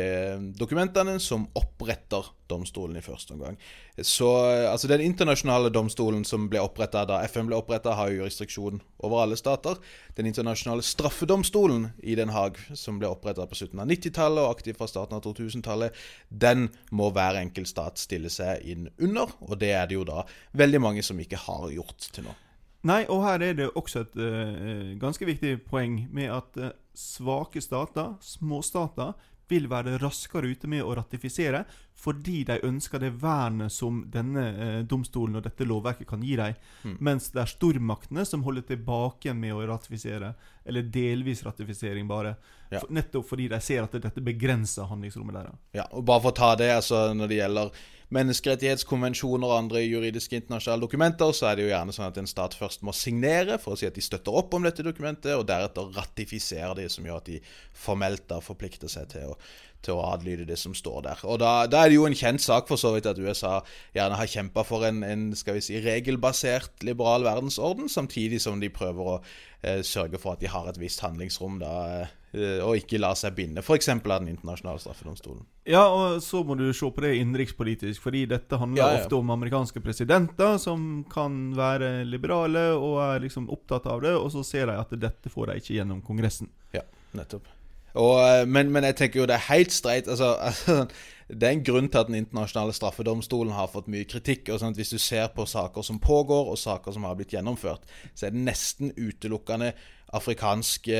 [0.59, 3.57] dokumentene som oppretter domstolen i første omgang.
[4.01, 4.27] Så
[4.69, 9.23] altså Den internasjonale domstolen som ble oppretta da FN ble oppretta, har jo restriksjon over
[9.23, 9.77] alle stater.
[10.17, 14.77] Den internasjonale straffedomstolen i Den Haag, som ble oppretta på slutten av 90-tallet og aktiv
[14.79, 15.95] fra starten av 2000-tallet,
[16.29, 19.31] den må hver enkelt stat stille seg inn under.
[19.47, 20.25] Og det er det jo da
[20.57, 22.37] veldig mange som ikke har gjort til nå.
[22.87, 27.59] Nei, og her er det også et uh, ganske viktig poeng med at uh, svake
[27.63, 29.17] stater, småstater,
[29.49, 31.63] vil være raskere ute med å ratifisere
[31.99, 36.55] fordi de ønsker det vernet som denne eh, domstolen og dette lovverket kan gi dem.
[36.85, 36.93] Mm.
[37.03, 40.31] Mens det er stormaktene som holder tilbake med å ratifisere,
[40.63, 42.37] eller delvis ratifisering bare.
[42.69, 42.79] Ja.
[42.79, 45.59] For, nettopp fordi de ser at dette begrenser handlingsrommet deres.
[45.75, 47.81] Ja, og bare for å ta det, altså når det gjelder
[48.15, 52.55] menneskerettighetskonvensjoner og andre juridiske internasjonale dokumenter, så er det jo gjerne sånn at en stat
[52.57, 55.91] først må signere for å si at de støtter opp om dette dokumentet, og deretter
[55.93, 57.37] ratifisere det, som gjør at de
[57.85, 59.37] formelt da forplikter seg til å,
[59.85, 61.21] til å adlyde det som står der.
[61.29, 63.59] Og da, da, er det jo en kjent sak for så vidt at USA
[63.95, 68.73] gjerne har kjempa for en, en, skal vi si, regelbasert liberal verdensorden, samtidig som de
[68.73, 72.99] prøver å eh, sørge for at de har et visst handlingsrom da, eh, og ikke
[73.01, 73.87] la seg binde f.eks.
[73.89, 75.41] av Den internasjonale straffedomstolen.
[75.69, 79.03] Ja, og så må du se på det innenrikspolitisk, fordi dette handler ja, ja.
[79.03, 84.29] ofte om amerikanske presidenter som kan være liberale og er liksom opptatt av det, og
[84.33, 86.51] så ser de at dette får de ikke gjennom Kongressen.
[86.75, 86.85] Ja,
[87.17, 87.49] nettopp.
[87.97, 90.09] Og, eh, men, men, jeg tenker jo det er helt streit.
[90.09, 90.85] Altså, altså,
[91.29, 94.49] det er en grunn til at Den internasjonale straffedomstolen har fått mye kritikk.
[94.53, 97.85] og sånn Hvis du ser på saker som pågår, og saker som har blitt gjennomført,
[98.13, 99.73] så er det nesten utelukkende
[100.15, 100.99] afrikanske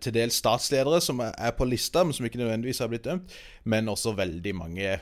[0.00, 3.34] til dels statsledere som er på lista, men som ikke nødvendigvis har blitt dømt.
[3.68, 4.96] Men også veldig mange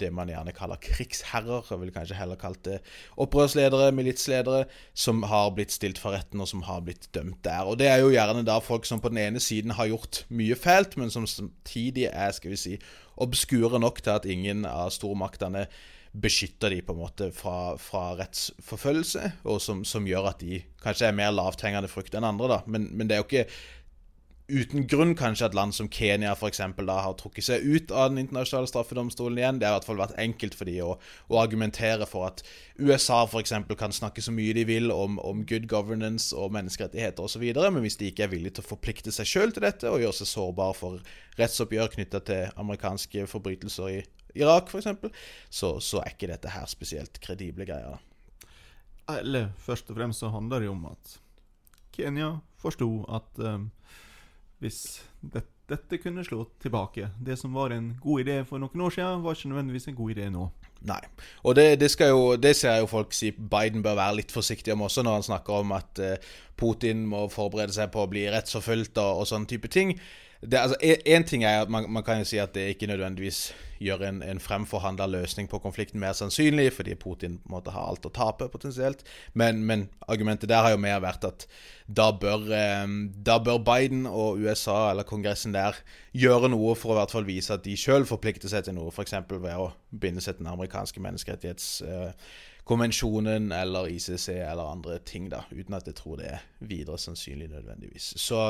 [0.00, 2.78] det man gjerne kaller krigsherrer, jeg vil kanskje heller kalt det
[3.20, 7.64] opprørsledere, militsledere, som har blitt stilt for retten, og som har blitt dømt der.
[7.64, 10.58] Og det er jo gjerne da folk som på den ene siden har gjort mye
[10.58, 12.76] fælt, men som samtidig er skal vi si,
[13.20, 15.66] obskure nok til at ingen av stormaktene
[16.12, 21.06] beskytter de på en måte fra, fra rettsforfølgelse, og som, som, gjør at de kanskje
[21.10, 22.48] er mer lavthengende frukt enn andre.
[22.56, 22.62] da.
[22.66, 23.46] Men, men, det er jo ikke
[24.50, 28.10] uten grunn kanskje at land som Kenya for eksempel, da har trukket seg ut av
[28.10, 29.60] Den internasjonale straffedomstolen igjen.
[29.60, 30.96] Det har i hvert fall vært enkelt for de å,
[31.30, 32.42] å argumentere for at
[32.80, 37.22] USA for eksempel, kan snakke så mye de vil om, om good governance og menneskerettigheter
[37.22, 40.02] osv., men hvis de ikke er villige til å forplikte seg sjøl til dette og
[40.02, 44.00] gjøre seg sårbare for rettsoppgjør knytta til amerikanske forbrytelser i
[44.38, 45.10] Irak f.eks.,
[45.50, 47.98] så, så er ikke dette her spesielt kredible greier.
[49.10, 51.16] Eller først og fremst så handler det jo om at
[51.94, 53.70] Kenya forsto at um,
[54.60, 58.94] hvis det, dette kunne slå tilbake Det som var en god idé for noen år
[58.94, 60.46] siden, var ikke nødvendigvis en god idé nå.
[60.88, 61.00] Nei.
[61.44, 64.86] Og det, det, jo, det ser jo folk si Biden bør være litt forsiktig om
[64.86, 69.00] også, når han snakker om at uh, Putin må forberede seg på å bli rettsforfulgt
[69.02, 69.96] og, og sånne type ting
[70.42, 73.50] det, altså, en, ting er at man, man, kan jo si at det ikke nødvendigvis
[73.80, 78.12] gjør en, en fremforhandla løsning på konflikten mer sannsynlig, fordi Putin måtte ha alt å
[78.12, 79.04] tape, potensielt.
[79.36, 81.46] Men, men, argumentet der har jo mer vært at
[81.86, 82.96] da bør, eh,
[83.28, 85.76] da bør, Biden og USA, eller Kongressen der,
[86.16, 88.92] gjøre noe for å i hvert fall vise at de sjøl forplikter seg til noe,
[88.92, 89.18] f.eks.
[89.28, 91.74] ved å binde seg til den amerikanske menneskerettighets...
[91.84, 92.30] Eh,
[92.70, 97.48] konvensjonen eller ICC eller andre ting, da, uten at jeg tror det er videre sannsynlig
[97.50, 98.12] nødvendigvis.
[98.20, 98.40] Så,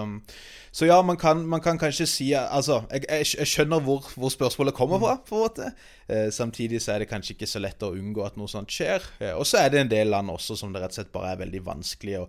[0.73, 4.29] så ja, man kan, man kan, kanskje si Altså, jeg, jeg, jeg skjønner hvor, hvor,
[4.33, 5.73] spørsmålet kommer fra, på en måte.
[6.09, 9.05] Eh, samtidig så er det kanskje ikke så lett å unngå at noe sånt skjer.
[9.21, 11.35] Eh, og så er det en del land også som det rett og slett bare
[11.35, 12.27] er veldig vanskelig å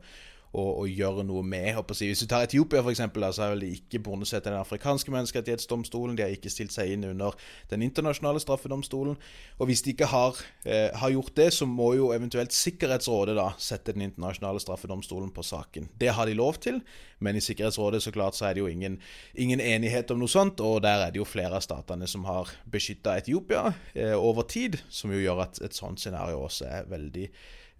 [0.52, 1.78] å, gjøre noe med.
[1.96, 2.10] Si.
[2.10, 3.02] Hvis du tar Etiopia, f.eks.,
[3.36, 6.18] så har de ikke bundet seg til den afrikanske menneskerettighetsdomstolen.
[6.18, 7.38] De har ikke stilt seg inn under
[7.72, 9.16] den internasjonale straffedomstolen.
[9.60, 13.52] Og hvis de ikke har, eh, har, gjort det, så må jo eventuelt Sikkerhetsrådet da
[13.62, 15.88] sette den internasjonale straffedomstolen på saken.
[16.00, 16.82] Det har de lov til,
[17.20, 19.00] men i Sikkerhetsrådet så klart så er det jo ingen,
[19.36, 22.52] ingen enighet om noe sånt, og der er det jo flere av statene som har
[22.72, 27.30] beskytta Etiopia eh, over tid, som jo gjør at et sånt scenario også er veldig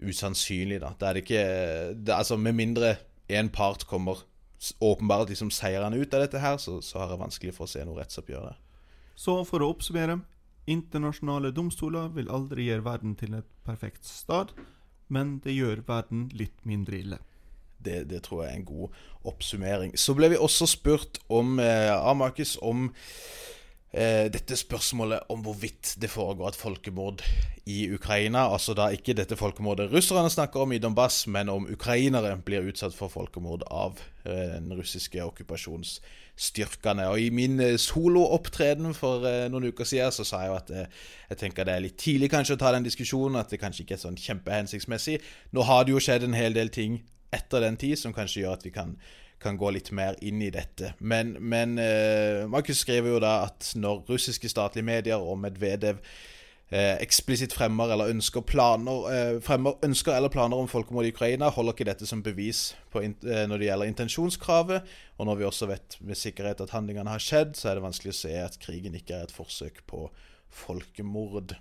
[0.02, 0.82] usannsynlig.
[0.82, 0.94] da.
[1.00, 1.46] Det er det ikke
[1.94, 2.96] det, altså Med mindre
[3.30, 4.24] én part kommer
[4.82, 7.86] åpenbart liksom seirende ut av dette her, så, så har jeg vanskelig for å se
[7.86, 8.54] noe rettsoppgjør.
[9.16, 10.20] Så for å oppsummere
[10.70, 14.54] internasjonale domstoler vil aldri gjøre verden til et perfekt stad,
[15.10, 17.20] men det gjør verden litt mindre ille.
[17.82, 19.96] Det, det tror jeg er en god oppsummering.
[19.98, 22.92] Så ble vi også spurt om eh, av Markus om
[23.92, 27.24] dette spørsmålet om hvorvidt det foregår et folkemord
[27.66, 28.46] i Ukraina.
[28.54, 32.96] Altså da ikke dette folkemordet russerne snakker om i Donbass, men om ukrainere blir utsatt
[32.98, 37.08] for folkemord av eh, den russiske okkupasjonsstyrkene.
[37.12, 40.74] Og I min eh, soloopptreden for eh, noen uker siden så sa jeg jo at
[40.74, 41.00] eh,
[41.30, 44.00] jeg tenker det er litt tidlig kanskje å ta den diskusjonen, at det kanskje ikke
[44.00, 45.22] er sånn kjempehensiktsmessig.
[45.54, 48.58] Nå har det jo skjedd en hel del ting etter den tid som kanskje gjør
[48.58, 48.98] at vi kan
[49.42, 50.94] kan gå litt mer inn i dette.
[51.00, 56.02] Men, men eh, Markus skriver jo da at når russiske statlige medier og Medvedev
[56.72, 61.52] eh, eksplisitt fremmer eller ønsker, planer, eh, fremmer ønsker eller planer om folkemord i Ukraina,
[61.52, 64.92] holder ikke dette som bevis eh, når det gjelder intensjonskravet.
[65.20, 68.16] Og når vi også vet med sikkerhet at handlingene har skjedd, så er det vanskelig
[68.16, 70.08] å se at krigen ikke er et forsøk på
[70.52, 71.56] folkemord.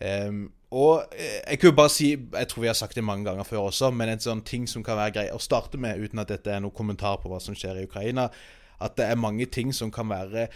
[0.00, 3.46] Um, og eh, jeg kunne bare si, jeg tror vi har sagt det mange ganger
[3.46, 6.32] før også, men en sånn ting som kan være grei å starte med, uten at
[6.32, 8.26] dette er noen kommentar på hva som skjer i Ukraina,
[8.82, 10.48] at det er mange ting som kan være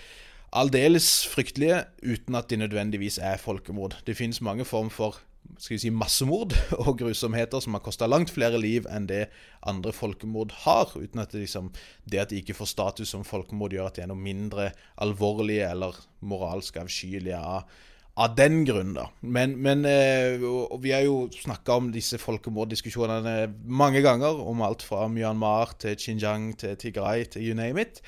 [0.59, 3.99] aldeles fryktelige uten at de nødvendigvis er folkemord.
[4.07, 5.21] Det finnes mange former for
[5.57, 6.53] skal vi si, massemord
[6.83, 9.27] og grusomheter som har kosta langt flere liv enn det
[9.67, 11.71] andre folkemord har, uten at det, liksom,
[12.11, 15.71] det at de ikke får status som folkemord, gjør at de er noe mindre alvorlige
[15.71, 17.79] eller moralsk avskyelige av
[18.19, 19.07] av den grunn, da.
[19.21, 20.41] Men, men eh,
[20.83, 24.41] vi har jo snakka om disse folkemorddiskusjonene mange ganger.
[24.43, 28.03] Om alt fra Myanmar til Xinjiang til Tigray til you name it.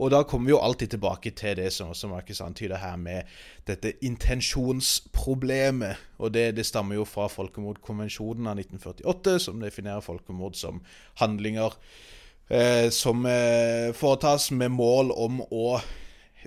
[0.00, 3.28] Og da kommer vi jo alltid tilbake til det som også Markus antyder her, med
[3.68, 5.96] dette intensjonsproblemet.
[6.18, 10.80] Og det, det stammer jo fra folkemordkonvensjonen av 1948, som definerer folkemord som
[11.20, 11.76] handlinger
[12.50, 15.80] eh, som eh, foretas med mål om å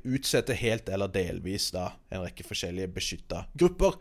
[0.03, 3.99] utsette helt eller delvis da, en rekke forskjellige beskytta grupper.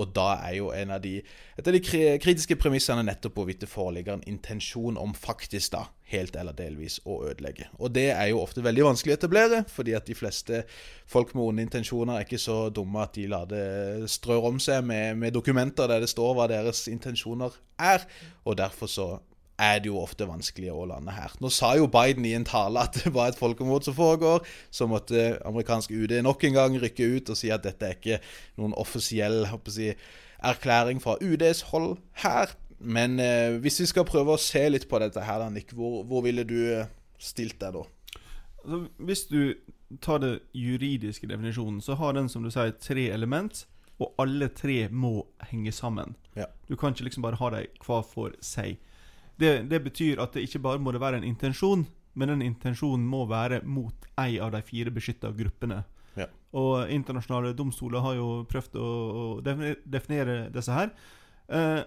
[0.00, 1.18] Og da er jo en av de,
[1.58, 6.36] et av de kritiske premissene nettopp hvorvidt det foreligger en intensjon om faktisk da, helt
[6.38, 7.68] eller delvis å ødelegge.
[7.76, 10.62] Og det er jo ofte veldig vanskelig å etablere, fordi at de fleste
[11.10, 14.80] folk med onde intensjoner er ikke så dumme at de lar det strør om seg
[14.88, 18.08] med, med dokumenter der det står hva deres intensjoner er.
[18.48, 19.10] Og derfor så
[19.60, 21.34] er det jo ofte vanskelig å lande her.
[21.42, 24.46] Nå sa jo Biden i en tale at det var et folkemord som foregår.
[24.74, 28.20] Så måtte amerikansk UD nok en gang rykke ut og si at dette er ikke
[28.60, 29.92] noen offisiell si,
[30.42, 32.54] erklæring fra UDs hold her.
[32.82, 36.24] Men eh, hvis vi skal prøve å se litt på dette her, Nick, hvor, hvor
[36.26, 36.88] ville du eh,
[37.22, 37.84] stilt deg da?
[38.62, 39.54] Altså, hvis du
[40.02, 43.66] tar det juridiske definisjonen, så har den som du sier tre element.
[44.02, 46.16] Og alle tre må henge sammen.
[46.34, 46.48] Ja.
[46.66, 48.80] Du kan ikke liksom bare ha dem hver for seg.
[49.42, 53.04] Det, det, betyr at det ikke bare må det være en intensjon, men den intensjonen
[53.08, 55.80] må være mot ei av de fire beskytta gruppene.
[56.18, 56.28] Ja.
[56.60, 60.92] Og internasjonale domstoler har jo prøvd å, å definere disse her.
[61.48, 61.80] Eh,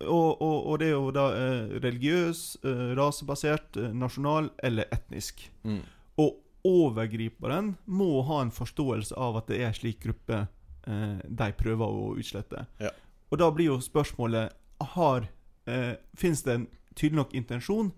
[0.00, 5.42] og, og, og, det er jo da eh, religiøs, eh, rasebasert, eh, nasjonal eller etnisk.
[5.64, 5.82] Mm.
[6.20, 11.50] Og overgriperen må ha en forståelse av at det er en slik gruppe eh, de
[11.56, 12.64] prøver å utslette.
[12.80, 12.92] Ja.
[13.30, 14.56] Og da blir jo spørsmålet
[14.96, 15.28] Har
[15.70, 16.66] eh, finnes det en
[16.98, 17.92] tydelig nok intensjon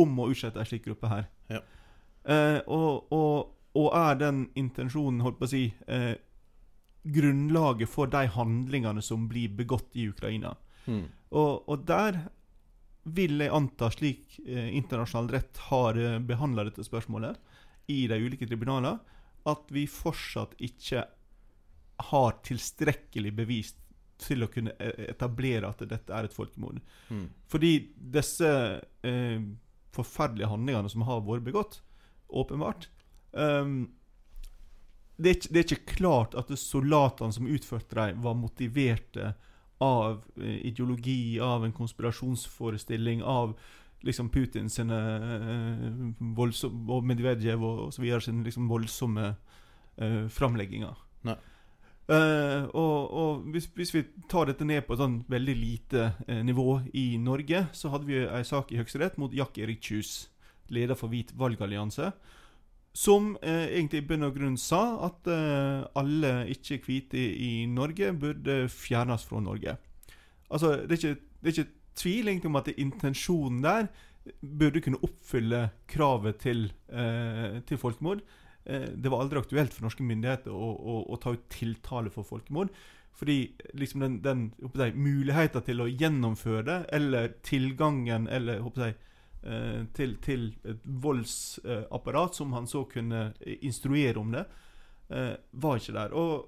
[0.00, 1.28] om å utsette ei slik gruppe her.
[1.52, 1.60] Ja.
[2.24, 6.14] Eh, og, og, og, er den intensjonen, holdt på å si, eh,
[7.02, 10.54] grunnlaget for de handlingene som blir begått i Ukraina?
[10.86, 11.06] Mm.
[11.30, 12.20] Og, og, der
[13.04, 17.38] vil jeg anta, slik eh, internasjonal rett har eh, behandla dette spørsmålet
[17.90, 18.98] i de ulike tribunalene,
[19.48, 21.06] at vi fortsatt ikke
[22.10, 23.78] har tilstrekkelig bevist
[24.22, 26.80] til å kunne e- etablere at dette er et folkemord.
[27.08, 27.26] Mm.
[27.50, 27.72] Fordi
[28.16, 28.50] disse
[29.06, 29.40] eh,
[29.96, 31.80] forferdelige handlingene som har vært begått,
[32.30, 32.86] åpenbart
[33.34, 33.88] um,
[35.18, 39.32] det, er ikke, det, er ikke, klart at soldatene som utførte dem, var motiverte
[39.82, 43.56] av eh, ideologi, av en konspirasjonsforestilling, av
[44.06, 44.98] liksom Putin sine
[45.36, 45.86] eh,
[46.36, 51.00] voldsomme, og Medvedev og, og så videre sine liksom voldsomme eh, framlegginger.
[51.28, 51.36] Nei.
[52.10, 56.40] Eh, og, og hvis, hvis vi tar dette ned på et sånn veldig lite uh,
[56.46, 60.26] nivå i Norge, så hadde vi ei sak i Høyesterett mot Jack Erik Kjus,
[60.74, 62.10] leder for Hvit valgallianse,
[62.96, 69.26] som uh, egentlig i bunn og grunn sa at alle ikke-hvite i, Norge burde fjernes
[69.28, 69.76] fra Norge.
[70.50, 73.90] Altså, det er ikke, det er ikke tvil egentlig om at intensjonen der
[74.42, 78.24] burde kunne oppfylle kravet til, til folkemord.
[78.70, 82.26] Eh, det var aldri aktuelt for norske myndigheter å, å, å ta ut tiltale for
[82.26, 82.70] folkemord.
[83.18, 83.38] Fordi
[83.74, 84.42] liksom den, den
[84.78, 88.96] jeg, muligheten til å gjennomføre det, eller tilgangen eller jeg,
[89.42, 93.30] eh, til, til, et voldsapparat som han så kunne
[93.60, 94.46] instruere om det,
[95.10, 96.14] eh, var ikke der.
[96.16, 96.46] Og,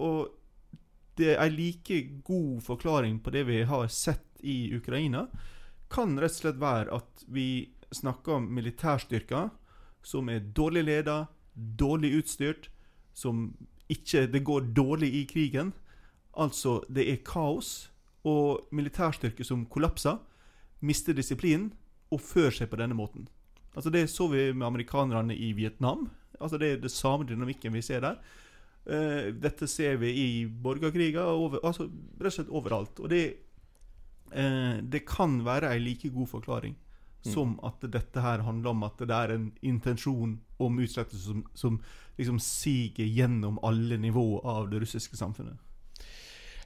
[0.00, 0.80] og
[1.20, 5.26] det er en like god forklaring på det vi har sett i Ukraina,
[5.90, 7.50] kan rett og slett være at vi
[7.92, 9.50] snakker om militærstyrker
[10.06, 12.70] som er dårlig ledet, dårlig utstyrt,
[13.14, 13.54] som
[13.90, 15.72] ikke Det går dårlig i krigen.
[16.38, 17.90] Altså, det er kaos,
[18.24, 20.18] og militærstyrker som kollapser,
[20.80, 21.72] mister disiplinen
[22.10, 23.28] og fører seg på denne måten.
[23.74, 26.08] Altså Det så vi med amerikanerne i Vietnam.
[26.40, 28.16] Altså Det er det samme dynamikken vi ser der.
[28.86, 31.84] Uh, dette ser vi i borgerkriger, over, altså
[32.20, 33.00] rett og slett overalt.
[33.00, 33.24] Og det,
[34.32, 36.76] uh, det kan være en like god forklaring.
[37.26, 41.80] Som at dette her handler om at det er en intensjon om utslettelse som, som
[42.18, 45.58] liksom siger gjennom alle nivåer av det russiske samfunnet.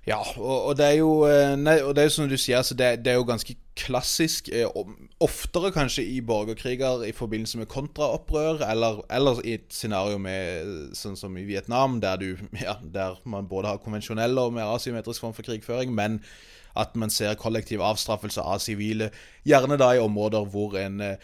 [0.04, 2.76] Ja, og, og, det er jo eh, Nei, og det er som du sier, altså
[2.76, 4.50] det, det, er jo ganske klassisk.
[4.52, 4.68] Eh,
[5.24, 11.16] oftere kanskje i borgerkriger i forbindelse med kontraopprør, eller, eller, i et scenario med, sånn
[11.16, 12.36] som i Vietnam, der, du,
[12.66, 16.20] ja, der man både har konvensjonell og mer asymmetrisk form for krigføring, men
[16.80, 19.10] at man ser kollektiv avstraffelse av sivile,
[19.46, 21.18] gjerne da i områder hvor en, eh,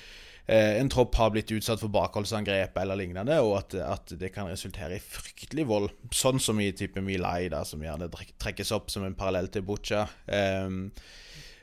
[0.50, 4.98] en tropp har blitt utsatt for bakholdsangrep eller lignende, og at, at, det kan resultere
[4.98, 5.90] i fryktelig vold.
[6.14, 10.06] Sånn som i type Milai, da, som gjerne trekkes opp som en parallell til Butsja.
[10.26, 10.86] Um,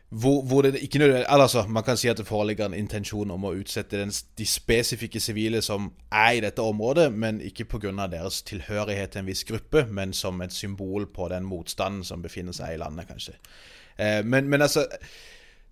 [0.10, 3.44] hvor, hvor, det ikke nødvendig, altså, Man kan si at det foreligger en intensjon om
[3.44, 8.08] å utsette den, de spesifikke sivile som er i dette området, men ikke pga.
[8.08, 12.52] deres tilhørighet til en viss gruppe, men som et symbol på den motstanden som befinner
[12.54, 13.34] seg i landet, kanskje.
[13.98, 14.88] Eh, men, men, altså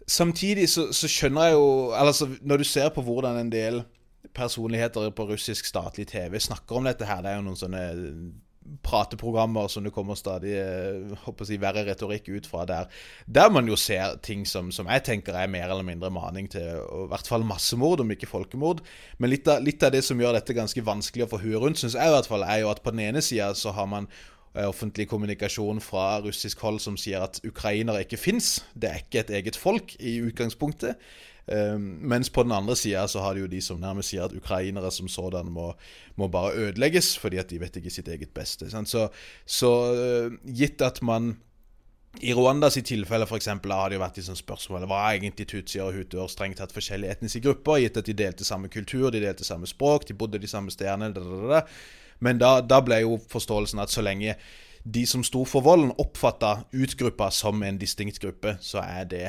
[0.07, 3.83] Samtidig så, så, skjønner jeg jo Altså, når du ser på hvordan en del
[4.33, 7.81] personligheter på russisk statlig TV snakker om dette her, det er jo noen sånne
[8.85, 10.55] prateprogrammer som det kommer stadig
[11.23, 12.91] håper eh, jeg, verre retorikk ut fra der.
[13.25, 16.81] Der man jo ser ting som, som jeg tenker er mer eller mindre maning til
[16.85, 18.83] og i hvert fall massemord, om ikke folkemord.
[19.17, 21.81] Men litt av, litt av det som gjør dette ganske vanskelig å få huet rundt,
[21.81, 24.09] syns jeg i hvert fall, er jo at på den ene sida så har man
[24.55, 28.61] Eh, offentlig kommunikasjon fra russisk hold som sier at ukrainere ikke fins.
[28.71, 30.95] Det er ikke et eget folk i utgangspunktet.
[31.45, 34.33] Um, mens på den andre sida så har det jo de som nærmest sier at
[34.33, 35.75] ukrainere som sådan må,
[36.17, 38.69] må, bare ødelegges, fordi at de vet ikke sitt eget beste.
[38.69, 39.07] Så,
[39.45, 41.35] så uh, gitt at man
[42.21, 45.83] i Rwandas tilfelle for eksempel, har det jo vært liksom spørsmål Hva er egentlig tutsier
[45.83, 49.43] og hutuer strengt tatt forskjellige etniske grupper, gitt at de delte samme kultur, de delte
[49.43, 51.11] samme språk, de bodde de samme stedene.
[52.19, 54.37] Men da, da, ble jo forståelsen at så lenge
[54.85, 59.25] de som sto for volden, oppfatta utgruppa som en distinkt gruppe, så er det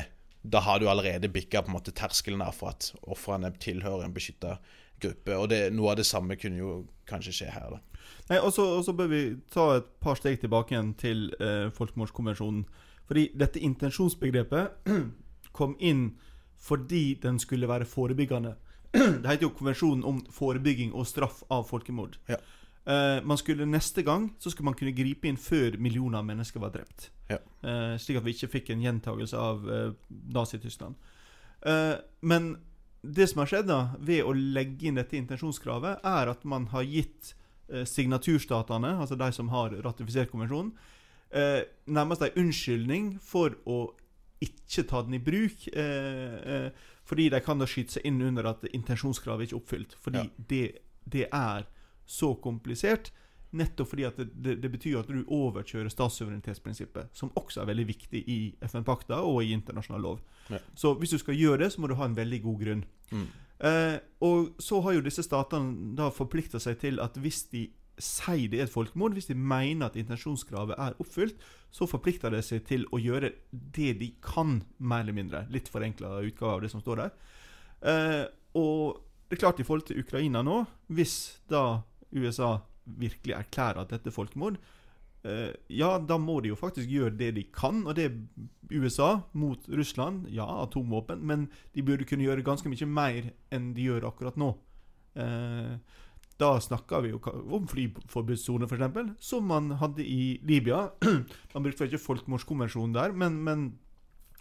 [0.47, 4.57] Da har du allerede bikka på en måte terskelen for at ofrene tilhører en beskytta
[5.01, 5.35] gruppe.
[5.35, 6.73] Og det, noe av det samme kunne jo
[7.09, 7.81] kanskje skje her, da.
[8.29, 12.65] Nei, Og så bør vi ta et par steg tilbake igjen til eh, folkemordskonvensjonen.
[13.07, 14.89] Fordi dette intensjonsbegrepet
[15.57, 16.09] kom inn
[16.57, 18.55] fordi den skulle være forebyggende.
[18.93, 22.17] Det heter jo konvensjonen om forebygging og straff av folkemord.
[22.27, 22.39] Ja.
[22.87, 26.61] Uh, man skulle Neste gang så skulle man kunne gripe inn før millioner av mennesker
[26.63, 27.09] var drept.
[27.27, 27.41] Ja.
[27.59, 30.95] Uh, slik at vi ikke fikk en gjentagelse av uh, Nazi-Tyskland.
[32.21, 32.43] men
[33.01, 36.85] det som har skjedd da ved å legge inn dette intensjonskravet, er at man har
[36.85, 37.33] gitt
[37.67, 40.69] signaturstatene, altså de som har ratifisert konvensjonen,
[41.89, 43.79] nærmest en unnskyldning for å
[44.39, 45.65] ikke ta den i bruk.
[47.03, 49.97] fordi de kan da skyte seg inn under at intensjonskravet ikke er oppfylt.
[49.99, 50.29] Fordi ja.
[50.53, 50.63] det,
[51.03, 51.67] det er
[52.07, 53.11] så komplisert.
[53.57, 58.23] Nettopp fordi det, det, det betyr at du overkjører statssuverenitetsprinsippet, som også er veldig viktig
[58.27, 60.21] i FN-pakta og i internasjonal lov.
[60.51, 60.59] Ja.
[60.75, 62.83] Så hvis du skal gjøre det, så må du ha en veldig god grunn.
[63.11, 63.27] Mm.
[63.67, 63.97] Eh,
[64.27, 68.59] og så har jo disse statene da forplikta seg til at hvis de sier det
[68.59, 71.39] er et folkemord, hvis de mener at intensjonskravet er oppfylt,
[71.73, 75.45] så forplikter de seg til å gjøre det de kan, mer eller mindre.
[75.53, 77.17] Litt forenkla utgave av det som står der.
[77.81, 78.23] Eh,
[78.59, 80.61] og det er klart, i forhold til Ukraina nå,
[80.93, 81.81] hvis da
[82.15, 84.57] USA virkelig erklærer at dette er folkemord,
[85.27, 87.83] eh, ja, da må de jo faktisk gjøre det de kan.
[87.87, 88.17] Og det er
[88.71, 90.27] USA mot Russland.
[90.31, 91.23] Ja, atomvåpen.
[91.27, 94.53] Men de burde kunne gjøre ganske mye mer enn de gjør akkurat nå.
[95.17, 95.77] Eh,
[96.37, 97.19] da snakker vi jo
[97.55, 100.91] om flyforbudssone, f.eks., som man hadde i Libya.
[101.55, 103.65] man brukte ikke folkemordskonvensjonen der, men, men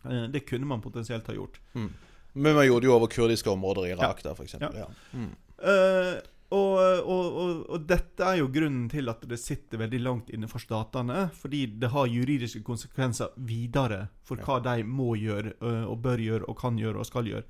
[0.04, 1.56] eh, det kunne man potensielt ha gjort.
[1.72, 1.88] Mm.
[2.36, 4.34] Men man gjorde det jo over kurdiske områder i Irak, ja.
[4.36, 4.76] for eksempel.
[4.76, 4.90] Ja.
[5.16, 5.30] Mm.
[5.56, 6.18] Eh,
[6.54, 10.46] og, og, og, og dette er jo grunnen til at det sitter veldig langt inne
[10.50, 11.26] for statene.
[11.34, 16.46] Fordi det har juridiske konsekvenser videre for hva de må gjøre, eh, og bør gjøre,
[16.46, 17.44] og kan gjøre, og skal gjøre.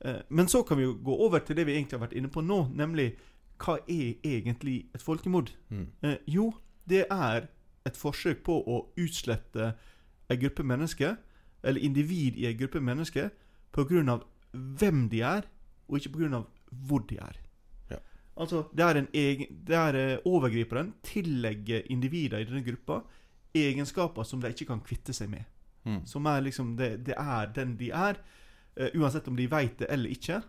[0.00, 2.32] Eh, men så kan vi jo gå over til det vi egentlig har vært inne
[2.32, 3.12] på nå, nemlig
[3.62, 5.54] hva er egentlig et folkemord?
[5.70, 5.86] Mm.
[6.02, 6.50] Eh, jo,
[6.90, 7.46] det er
[7.86, 9.72] et forsøk på å utslette
[10.26, 11.14] en gruppe mennesker,
[11.62, 13.30] eller individ i en gruppe mennesker,
[13.72, 14.18] pga.
[14.52, 15.46] hvem de er,
[15.88, 16.42] og ikke pga.
[16.88, 17.45] hvor de er.
[18.36, 23.00] Altså, er, en egen, det er eh, overgriperen tillegger individer i denne gruppa
[23.56, 25.46] egenskaper som de ikke kan kvitte seg med.
[25.86, 26.02] Mm.
[26.04, 28.20] Som er liksom Det, det er den de er,
[28.76, 30.42] eh, uansett om de veit det eller ikke.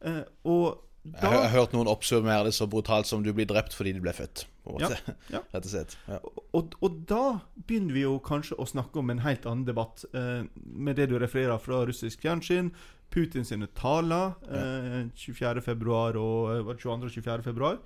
[0.00, 0.87] Eh, og
[1.18, 4.00] Har jeg har hørt noen oppsummere det så brutalt som du blir drept fordi du
[4.04, 4.44] ble født.
[4.82, 4.90] Ja,
[5.32, 5.40] ja.
[5.54, 5.96] Rett og slett.
[6.08, 6.18] Ja.
[6.56, 7.22] Og, og da
[7.56, 11.16] begynner vi jo kanskje å snakke om en helt annen debatt, eh, med det du
[11.20, 12.72] refererer fra russisk fjernsyn.
[13.14, 15.64] Putin sine taler eh, 24.
[15.64, 17.08] februar og eh, var 22.
[17.08, 17.46] og 24.
[17.46, 17.78] februar.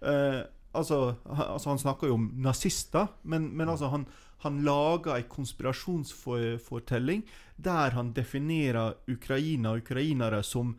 [0.00, 0.40] Eh,
[0.72, 4.06] altså, altså, han snakker jo om nazister, men, men altså han,
[4.44, 10.76] han lager en konspirasjonsfortelling der han definerer Ukraina og ukrainere som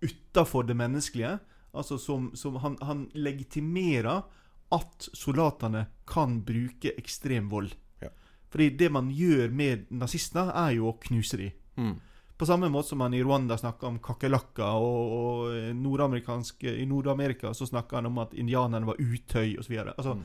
[0.00, 1.38] utafor det menneskelige.
[1.72, 4.22] Altså som, som han, han legitimerer
[4.70, 7.72] at soldatene kan bruke ekstrem vold.
[8.02, 8.08] Ja.
[8.50, 11.50] Fordi det man gjør med nazistene, er jo å knuse dem.
[11.76, 11.96] Mm.
[12.40, 17.52] På samme måte som man i Rwanda snakker om kakerlakker, og, og nordamerikansk, i Nord-Amerika
[17.54, 19.76] så snakker han om at indianerne var utøy osv.
[19.92, 20.22] Altså, Mm.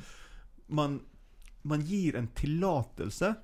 [0.67, 1.01] man,
[1.63, 3.36] man gir en tillatelse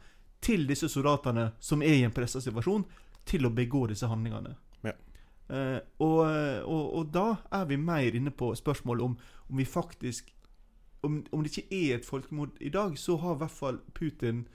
[0.42, 2.86] til disse soldatene som er i en pressa situasjon,
[3.26, 4.56] til å begå disse handlingene.
[5.52, 5.76] Ja.
[5.76, 6.20] Eh, og,
[6.66, 9.18] og, og da er vi mer inne på spørsmålet om,
[9.50, 10.32] om vi faktisk
[11.04, 14.46] om, om det ikke er et folkemord i dag, så har i hvert fall Putin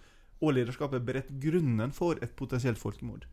[0.40, 3.26] og lederskapet beredt grunnen for et potensielt folkemord.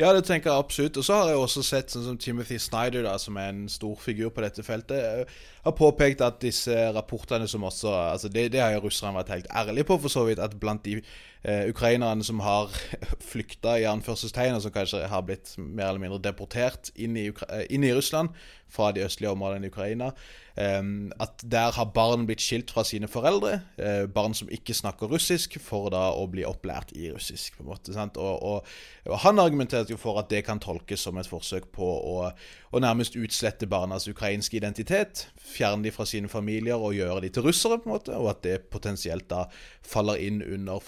[0.00, 0.96] Ja, det tenker jeg absolutt.
[0.96, 3.98] Og så har jeg også sett sånn som Timothy Snyder, da, som er en stor
[4.00, 8.62] figur på dette feltet, eh, har påpekt at disse rapportene som også altså Det, det
[8.62, 11.04] har jo russerne vært helt ærlige på, for så vidt, at blant de eh,
[11.42, 12.68] ukrainerne som har
[13.32, 17.48] flykta, i anførselstegn, og som kanskje har blitt mer eller mindre deportert inn i, Ukra
[17.60, 18.34] eh, inn i Russland
[18.70, 20.10] fra de østlige områdene i Ukraina,
[20.56, 20.82] eh,
[21.20, 23.60] at der har barn blitt skilt fra sine foreldre.
[23.78, 27.56] Eh, barn som ikke snakker russisk, for da å bli opplært i russisk.
[27.56, 27.96] på en måte?
[28.20, 28.66] Og, og,
[29.06, 32.30] og Han argumenterte jo for at det kan tolkes som et forsøk på å,
[32.70, 35.26] å nærmest utslette barnas ukrainske identitet.
[35.40, 38.44] Fjerne de fra sine familier og gjøre de til russere, på en måte, og at
[38.44, 39.46] det potensielt da
[39.82, 40.78] faller inn under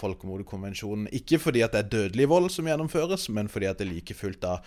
[0.43, 1.07] folkemordkonvensjonen.
[1.11, 4.41] Ikke fordi at det er dødelig vold som gjennomføres, men fordi at det like fullt
[4.41, 4.59] da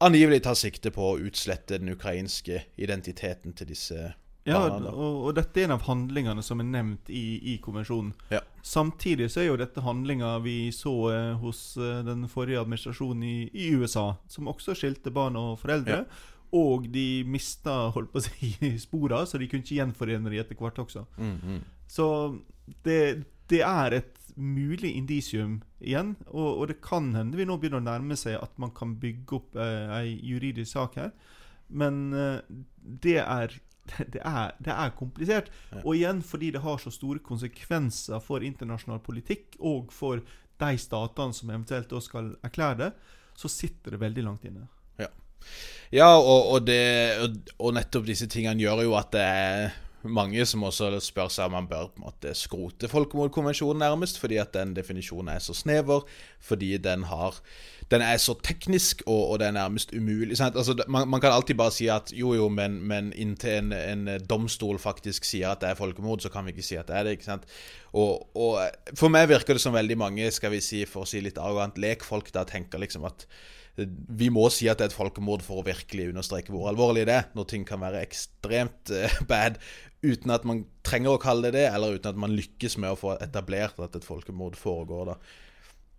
[0.00, 4.90] angivelig tar sikte på å utslette den ukrainske identiteten til disse Ja, barna.
[4.90, 8.12] Ja, og, og dette er en av handlingene som er nevnt i, i konvensjonen.
[8.30, 8.42] Ja.
[8.62, 13.48] Samtidig så er jo dette handlinger vi så eh, hos eh, den forrige administrasjonen i,
[13.54, 16.04] i USA, som også skilte barn og foreldre.
[16.54, 18.52] Og de mista holdt på å si,
[18.84, 21.06] spora, så de kunne ikke gjenforene de etter hvert også.
[21.16, 21.62] Mm, mm.
[21.96, 22.08] Så
[22.84, 23.00] det,
[23.48, 27.86] det er et mulig indisium igjen, og, og det kan hende vi nå begynner å
[27.86, 31.12] nærme seg at man kan bygge opp eh, ei juridisk sak her.
[31.68, 32.40] Men eh,
[33.04, 33.58] det er
[34.14, 35.50] det er, det er komplisert.
[35.70, 35.82] Ja.
[35.82, 40.22] Og igjen fordi det har så store konsekvenser for internasjonal politikk, og for
[40.62, 42.90] de statene som eventuelt da skal erklære det,
[43.36, 44.64] så sitter det veldig langt inne.
[45.92, 46.80] Ja, og, og, det,
[47.22, 49.74] og, og nettopp disse tingene gjør jo at det er
[50.04, 54.38] mange som også spør seg om man bør på en måte skrote folkemordkonvensjonen nærmest, fordi
[54.42, 56.04] at den definisjonen er så snever,
[56.40, 57.40] fordi den har
[57.92, 60.38] den er så teknisk, og, og det er nærmest umulig.
[60.40, 64.08] Altså, man, man kan alltid bare si at jo, jo, men, men inntil en, en
[64.30, 67.04] domstol faktisk sier at det er folkemord, så kan vi ikke si at det er
[67.04, 67.18] det.
[67.18, 67.44] ikke sant?
[67.92, 71.20] Og, og for meg virker det som veldig mange, skal vi si, for å si
[71.24, 73.28] litt arrogant, lekfolk da tenker liksom at
[73.74, 77.16] vi må si at det er et folkemord for å virkelig understreke hvor alvorlig det
[77.18, 79.58] er, når ting kan være ekstremt eh, bad
[80.04, 82.98] uten at man trenger å kalle det det, eller uten at man lykkes med å
[83.00, 85.06] få etablert at et folkemord foregår.
[85.12, 85.16] da.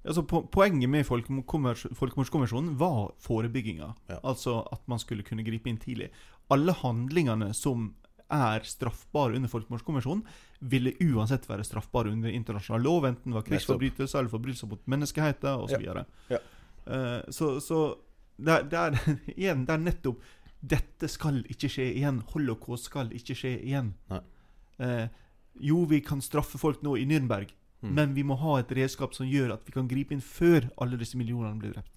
[0.06, 3.88] Altså, po poenget med folkemords- Folkemordskonvensjonen var forebygginga.
[4.12, 4.20] Ja.
[4.24, 6.12] Altså at man skulle kunne gripe inn tidlig.
[6.54, 7.96] Alle handlingene som
[8.30, 10.24] er straffbare under folkemordskonvensjonen,
[10.62, 15.60] ville uansett være straffbare under internasjonal lov, enten det var krigsforbrytelser eller forbrytelser mot menneskeheten
[15.66, 15.84] osv.
[15.86, 15.94] Ja.
[15.94, 16.40] Så, Ja.
[16.88, 17.82] uh, så så
[18.38, 18.92] det, er- det er
[19.42, 20.22] igjen, det er nettopp
[20.66, 22.22] Dette skal ikke skje igjen.
[22.34, 23.94] Holocaust skal ikke skje igjen.
[24.80, 25.08] Eh,
[25.62, 27.48] Jo, vi kan straffe folk nå i Nürnberg,
[27.82, 27.94] Mm.
[27.96, 30.98] men vi må ha et redskap som gjør at vi kan gripe inn før alle
[30.98, 31.92] disse millionene blir drept.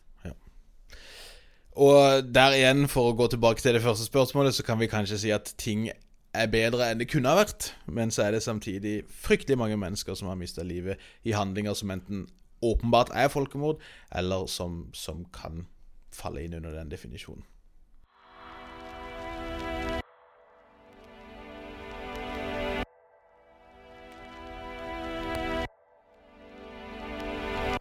[1.78, 5.18] Og der igjen, for å gå tilbake til det første spørsmålet, så kan vi kanskje
[5.18, 5.88] si at ting
[6.34, 10.14] er bedre enn det kunne ha vært, men så er det samtidig fryktelig mange mennesker
[10.18, 12.26] som har mista livet i handlinger som enten
[12.62, 13.78] åpenbart er folkemord,
[14.10, 15.66] eller som, som kan
[16.10, 17.44] falle inn under den definisjonen.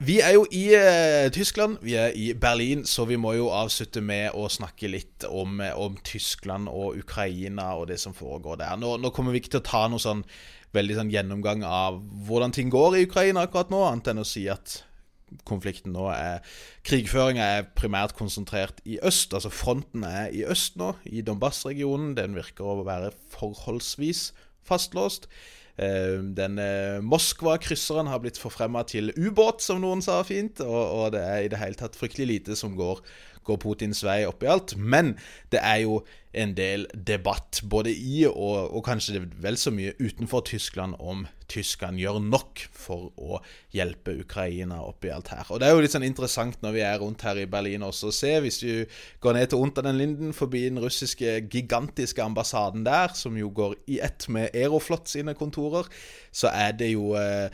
[0.08, 4.00] Vi er jo i eh, Tyskland, vi er i Berlin, så vi må jo avslutte
[4.00, 8.78] med å snakke litt om, eh, om Tyskland og Ukraina og det som foregår der.
[8.80, 10.22] Nå, nå kommer vi ikke til å ta noe sånn
[10.78, 14.46] veldig sånn gjennomgang av hvordan ting går i Ukraina akkurat nå, annet enn å si
[14.52, 14.78] at
[15.48, 16.40] konflikten nå er
[16.88, 22.16] Krigføringa er primært konsentrert i øst, altså fronten er i øst nå, i Donbas-regionen.
[22.16, 24.30] Den virker å være forholdsvis
[24.68, 25.28] fastlåst.
[25.78, 30.62] Eh, Den eh, Moskva-krysseren har blitt forfremma til ubåt, som noen sa fint.
[30.66, 33.04] Og, og det er i det hele tatt fryktelig lite som går,
[33.48, 34.76] går Putins vei oppi alt.
[34.78, 35.16] Men
[35.54, 36.02] det er jo
[36.38, 41.98] en del debatt både i og, og kanskje vel så mye utenfor Tyskland om Tyskland
[42.02, 43.40] gjør nok for å
[43.74, 45.48] hjelpe Ukraina oppi alt her.
[45.50, 48.12] Og det er jo litt sånn interessant når vi er rundt her i Berlin også
[48.12, 52.86] å se, hvis du går ned til Unter den Linden forbi den russiske gigantiske ambassaden
[52.88, 55.88] der, som jo går i ett med Aeroflot sine kontorer,
[56.36, 57.48] så er det jo eh,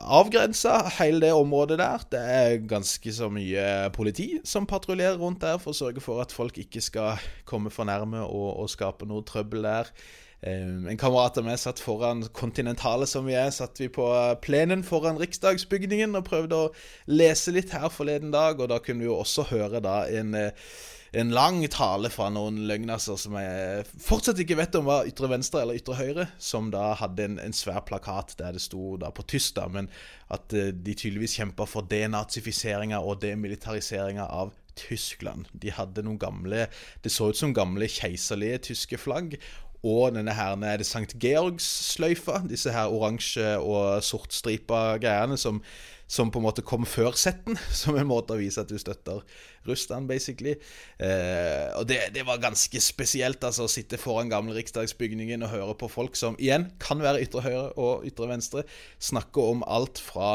[0.00, 2.06] avgrensa, hele det området der.
[2.12, 6.32] Det er ganske så mye politi som patruljerer rundt der for å sørge for at
[6.32, 9.92] folk ikke skal komme for nærme og, og skape noe trøbbel der.
[10.40, 14.06] Um, En kamerat av meg satt foran kontinentale som vi er, satt vi på
[14.40, 16.70] plenen foran riksdagsbygningen og prøvde å
[17.12, 20.72] lese litt her forleden dag, og da kunne vi jo også høre da en eh,
[21.12, 25.64] en lang tale fra noen løgnaser som jeg fortsatt ikke vet om var ytre venstre
[25.64, 29.26] eller ytre høyre, som da hadde en, en svær plakat der det sto da på
[29.26, 29.90] tysk, da, men
[30.30, 35.50] at eh, de tydeligvis kjempa for denazifiseringa og demilitariseringa av Tyskland.
[35.52, 36.68] De hadde noen gamle
[37.02, 39.34] Det så ut som gamle keiserlige tyske flagg.
[39.82, 41.16] Og denne her er det St.
[41.20, 45.62] Georgs-sløyfa, disse her oransje og sortstripa greiene som,
[46.10, 49.22] som på en måte kom før setten, som en måte å vise at du støtter
[49.68, 50.56] Russland, basically.
[50.98, 55.76] Eh, og det, det, var ganske spesielt, altså, å sitte foran gamle riksdagsbygningen og høre
[55.78, 58.66] på folk som igjen kan være ytre høyre og ytre venstre,
[58.98, 60.32] snakke om alt fra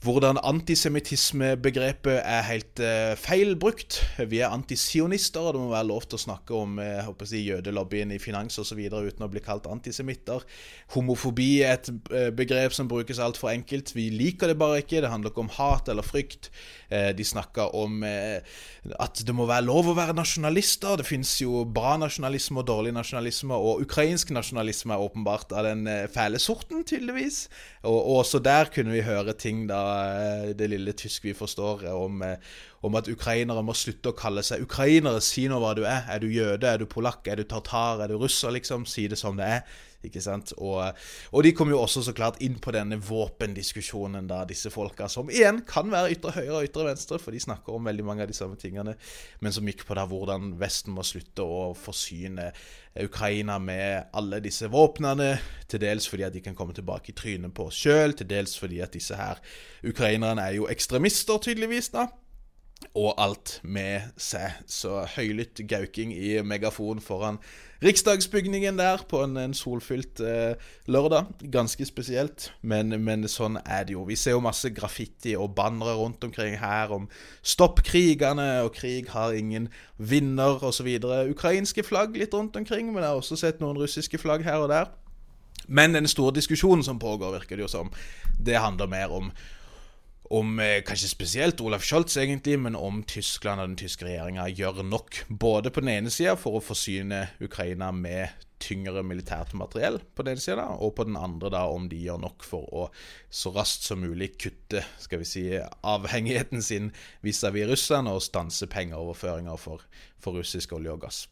[0.00, 3.98] hvordan antisemittismebegrepet er helt uh, feil brukt.
[4.30, 7.28] Vi er antisionister, og det må være lov til å snakke om jeg håper å
[7.28, 8.80] si, jødelobbyen i finans osv.
[8.80, 10.46] uten å bli kalt antisemitter.
[10.94, 13.92] Homofobi er et uh, begrep som brukes altfor enkelt.
[13.92, 15.02] Vi liker det bare ikke.
[15.04, 16.48] Det handler ikke om hat eller frykt.
[16.90, 20.96] De snakker om at det må være lov å være nasjonalister.
[20.98, 25.86] Det finnes jo bra nasjonalisme og dårlig nasjonalisme, og ukrainsk nasjonalisme er åpenbart av den
[26.10, 27.44] fæle sorten, tydeligvis.
[27.86, 29.89] Og også der kunne vi høre ting da
[30.56, 32.22] det lille tysk vi forstår, om,
[32.82, 35.22] om, at ukrainere må slutte å kalle seg ukrainere.
[35.24, 36.06] Si nå hva du er.
[36.10, 36.68] Er du jøde?
[36.68, 37.26] Er du polakk?
[37.28, 38.02] Er du tartar?
[38.04, 38.54] Er du russer?
[38.56, 38.86] Liksom.
[38.88, 39.78] Si det som det er.
[40.06, 40.54] Ikke sant?
[40.56, 40.80] Og,
[41.34, 45.28] og de kom jo også så klart inn på denne våpendiskusjonen, da, disse folka, som
[45.32, 48.30] igjen kan være ytre høyre og ytre venstre, for de snakker om veldig mange av
[48.30, 48.96] de samme tingene,
[49.44, 52.50] men som gikk på da hvordan Vesten må slutte å forsyne
[53.00, 55.34] Ukraina med alle disse våpnene,
[55.70, 58.56] til dels fordi at de kan komme tilbake i trynet på oss sjøl, til dels
[58.58, 59.42] fordi at disse her
[59.86, 62.08] ukrainerne er jo ekstremister, tydeligvis, da
[62.94, 64.62] og alt med seg.
[64.66, 67.38] Så høylytt gauking i megafon foran
[67.84, 70.58] riksdagsbygningen der på en, en solfylt eh,
[70.90, 71.30] lørdag.
[71.52, 74.04] Ganske spesielt, men, men, sånn er det jo.
[74.08, 77.08] Vi ser jo masse graffiti og bannere rundt omkring her om
[77.42, 79.68] 'stopp krigene', og 'krig har ingen
[79.98, 80.90] vinner', osv.
[81.30, 84.68] Ukrainske flagg litt rundt omkring, men jeg har også sett noen russiske flagg her og
[84.68, 84.90] der.
[85.68, 87.92] Men den store diskusjonen som pågår, virker det jo som,
[88.40, 89.30] det handler mer om
[90.30, 94.84] om eh, kanskje spesielt Olaf Scholz, egentlig, men om Tyskland og den tyske regjeringa gjør
[94.86, 95.24] nok.
[95.28, 100.36] Både på den ene sida for å forsyne Ukraina med tyngre militært materiell, på den
[100.36, 102.86] ene sida, og på den andre da om de gjør nok for å
[103.32, 105.44] så raskt som mulig kutte skal vi si,
[105.82, 106.92] avhengigheten sin
[107.26, 109.82] vis-à-vis Russland og stanse pengeoverføringer for,
[110.22, 111.24] for russisk olje og gass.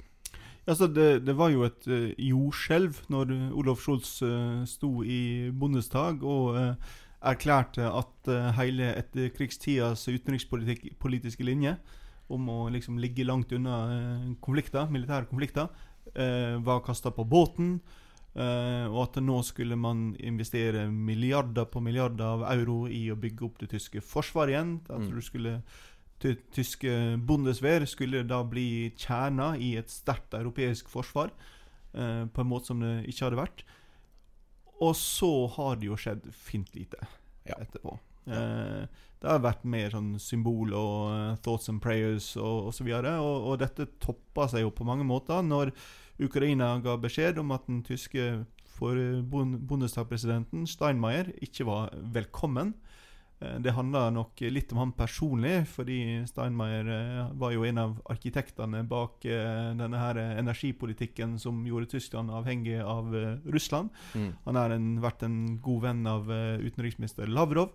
[0.69, 6.25] Altså, det, det, var jo et uh, jordskjelv når Olaf Scholz uh, sto i Bondestag
[6.27, 11.77] og uh, erklærte at uh, hele etterkrigstidas utenrikspolitiske linje
[12.31, 15.71] om å liksom ligge langt unna uh, konflikter, militære konflikter,
[16.15, 17.81] uh, var kasta på båten.
[18.39, 23.57] og at nå skulle man investere milliarder på milliarder av euro i å bygge opp
[23.59, 24.75] det tyske forsvaret igjen.
[24.87, 25.09] At mm.
[25.11, 25.55] du skulle
[26.55, 31.33] tyske Bundeswehr skulle da bli kjerna i et sterkt europeisk forsvar,
[31.91, 33.65] på en måte som det ikke hadde vært.
[34.85, 37.01] Og så har det jo skjedd fint lite
[37.49, 37.57] Ja.
[37.59, 37.99] etterpå.
[38.29, 38.85] Eh,
[39.19, 42.87] det har vært mer sånn symbol og eh, thoughts and prayers og osv.
[42.93, 45.73] Og, og, og dette toppa seg jo på mange måter når
[46.21, 48.45] Ukraina ga beskjed om at den tyske
[48.79, 48.95] for
[49.27, 52.75] bondestagpresidenten Steinmeier ikke var velkommen.
[53.41, 57.95] Eh, Det handla nok litt om han personlig, fordi Steinmeier eh, var jo en av
[58.11, 63.15] arkitektene bak eh, denne her energipolitikken som gjorde Tyskland avhengig av
[63.47, 63.95] Russland.
[64.15, 64.33] Mm.
[64.45, 66.29] Han har vært en god venn av
[66.65, 67.73] utenriksminister Lavrov.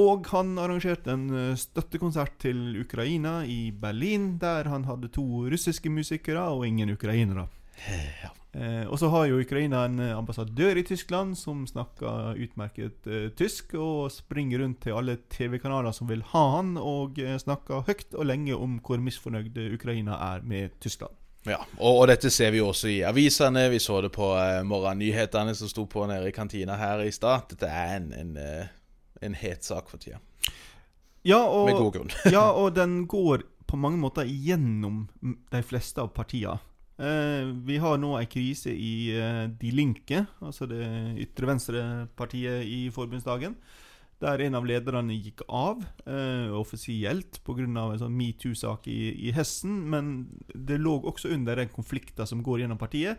[0.00, 6.46] Og han arrangerte en støttekonsert til Ukraina i Berlin, der han hadde to russiske musikere
[6.48, 7.48] og ingen ukrainere.
[8.22, 8.30] Ja.
[8.52, 13.28] Eh, og så har jo Ukraina en eh, ambassadør i Tyskland som snakker utmerket eh,
[13.38, 18.16] tysk, og springer rundt til alle TV-kanaler som vil ha han, og eh, snakker høyt
[18.16, 21.14] og lenge om hvor misfornøyd Ukraina er med Tyskland.
[21.48, 23.64] Ja, og, og dette ser vi jo også i avisene.
[23.72, 27.48] Vi så det på eh, morgennyhetene som sto på nede i kantina her i stad.
[27.54, 28.66] Dette er en, en, eh,
[29.24, 30.20] en het sak for tida.
[31.24, 32.12] Ja, Med god grunn.
[32.36, 36.58] ja, og den går på mange måter gjennom de fleste av partiene.
[37.00, 40.84] Eh, vi har nå en krise i eh, Die Linke, altså det
[41.22, 43.54] ytre venstre-partiet i forbundsdagen.
[44.20, 47.64] Der en av lederne gikk av eh, offisielt pga.
[47.64, 49.78] en sånn metoo-sak i, i Hessen.
[49.88, 53.16] Men det lå også under den konflikten som går gjennom partiet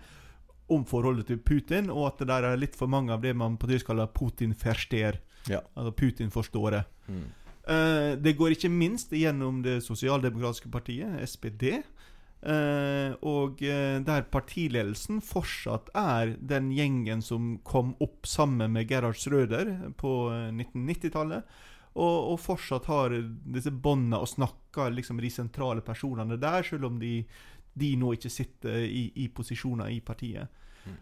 [0.72, 3.58] om forholdet til Putin, og at det der er litt for mange av det man
[3.60, 5.20] på tysk kaller Putin-ferster
[5.50, 5.64] Ja.
[5.74, 6.84] Altså Putin forstår det.
[7.10, 7.26] Mm.
[7.68, 11.82] Eh, det går ikke minst gjennom det sosialdemokratiske partiet, SPD.
[12.44, 19.20] Eh, og eh, der partiledelsen fortsatt er den gjengen som kom opp sammen med Gerhard
[19.20, 21.60] Schrøder på eh, 1990-tallet.
[21.92, 23.14] Og, og fortsatt har
[23.52, 27.18] disse båndene og snakker liksom de sentrale personene der, selv om de,
[27.74, 30.48] de nå ikke sitter i, i posisjoner i partiet.
[30.86, 30.98] Mm.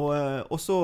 [0.00, 0.78] Og, eh, og så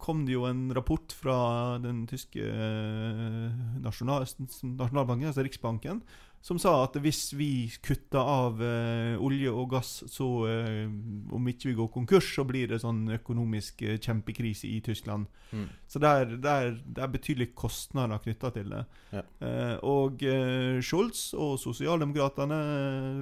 [0.00, 1.36] kom det jo en rapport fra
[1.82, 6.02] den tyske eh, nasjonal, nasjonalbanken, altså Riksbanken,
[6.42, 10.88] som sa at hvis vi kutter av eh, olje og gass, så eh,
[11.30, 15.28] om ikke vi går konkurs, så blir det sånn økonomisk eh, kjempekrise i Tyskland.
[15.52, 15.68] Mm.
[15.86, 18.80] Så det er, det er, det er betydelige kostnader knytta til det.
[19.14, 19.22] Ja.
[19.46, 22.58] Eh, og eh, Scholz og sosialdemokratene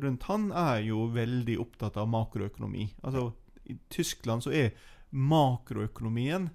[0.01, 2.89] rundt han er jo veldig opptatt av makroøkonomi.
[3.05, 3.27] Altså,
[3.68, 4.73] I Tyskland så er
[5.12, 6.49] makroøkonomien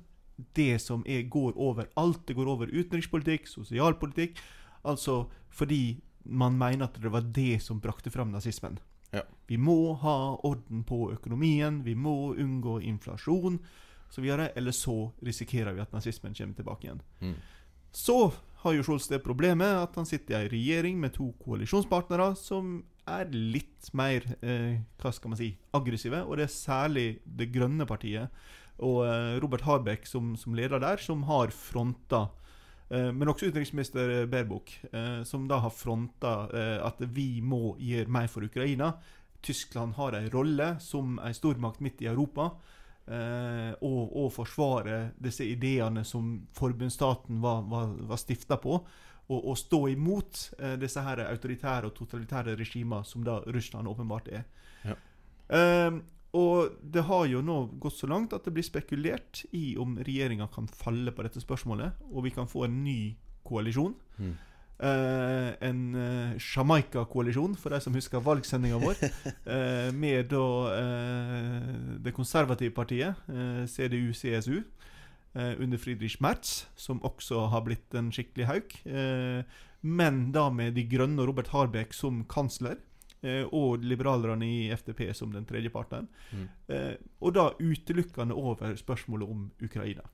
[0.57, 2.25] det som er, går over alt.
[2.25, 4.41] Det går over utenrikspolitikk, sosialpolitikk.
[4.81, 8.79] Altså fordi man mener at det var det som brakte fram nazismen.
[9.13, 9.23] Ja.
[9.47, 13.59] Vi må ha orden på økonomien, vi må unngå inflasjon
[14.09, 14.25] osv.
[14.25, 17.01] Eller så risikerer vi at nazismen kommer tilbake igjen.
[17.21, 17.37] Mm.
[17.95, 18.33] Så
[18.65, 22.79] har jo Scholz det problemet at han sitter i ei regjering med to koalisjonspartnere som
[23.05, 26.23] er litt mer eh, hva skal man si, aggressive.
[26.25, 28.33] Og det er særlig Det grønne partiet
[28.83, 32.27] og eh, Robert Harbeck som, som leder der, som har fronta
[32.89, 38.29] men også utenriksminister Baerbock, eh, som da har fronta eh, at vi må gjøre mer
[38.29, 38.91] for Ukraina.
[39.45, 42.51] Tyskland har en rolle som en stormakt midt i Europa.
[43.05, 48.79] Eh, og, og forsvare disse ideene som forbundsstaten var, var, var stifta på.
[49.25, 54.29] Og, og stå imot eh, disse her autoritære og totalitære regimer som da Russland åpenbart
[54.33, 54.45] er.
[54.85, 54.97] Ja.
[55.49, 55.91] Eh,
[56.35, 60.49] og det har jo nå gått så langt at det blir spekulert i om regjeringa
[60.51, 63.15] kan falle på dette spørsmålet, og vi kan få en ny
[63.47, 63.95] koalisjon.
[64.19, 64.35] Mm.
[64.75, 68.99] Eh, en uh, Jamaica-koalisjon, for de som husker valgsendinga vår.
[69.55, 71.69] eh, med da eh,
[72.03, 78.49] det konservative partiet, eh, CDU-CSU, eh, under Friedrich Merz, som også har blitt en skikkelig
[78.51, 78.75] hauk.
[78.83, 79.47] Eh,
[79.85, 82.81] men da med De Grønne og Robert Harbeck som kansler.
[83.25, 86.07] Eh, Og liberalerne i FDP som den tredje partneren.
[86.31, 86.45] Mm.
[86.69, 90.05] Eh, og da utelukkende over spørsmålet om Ukraina.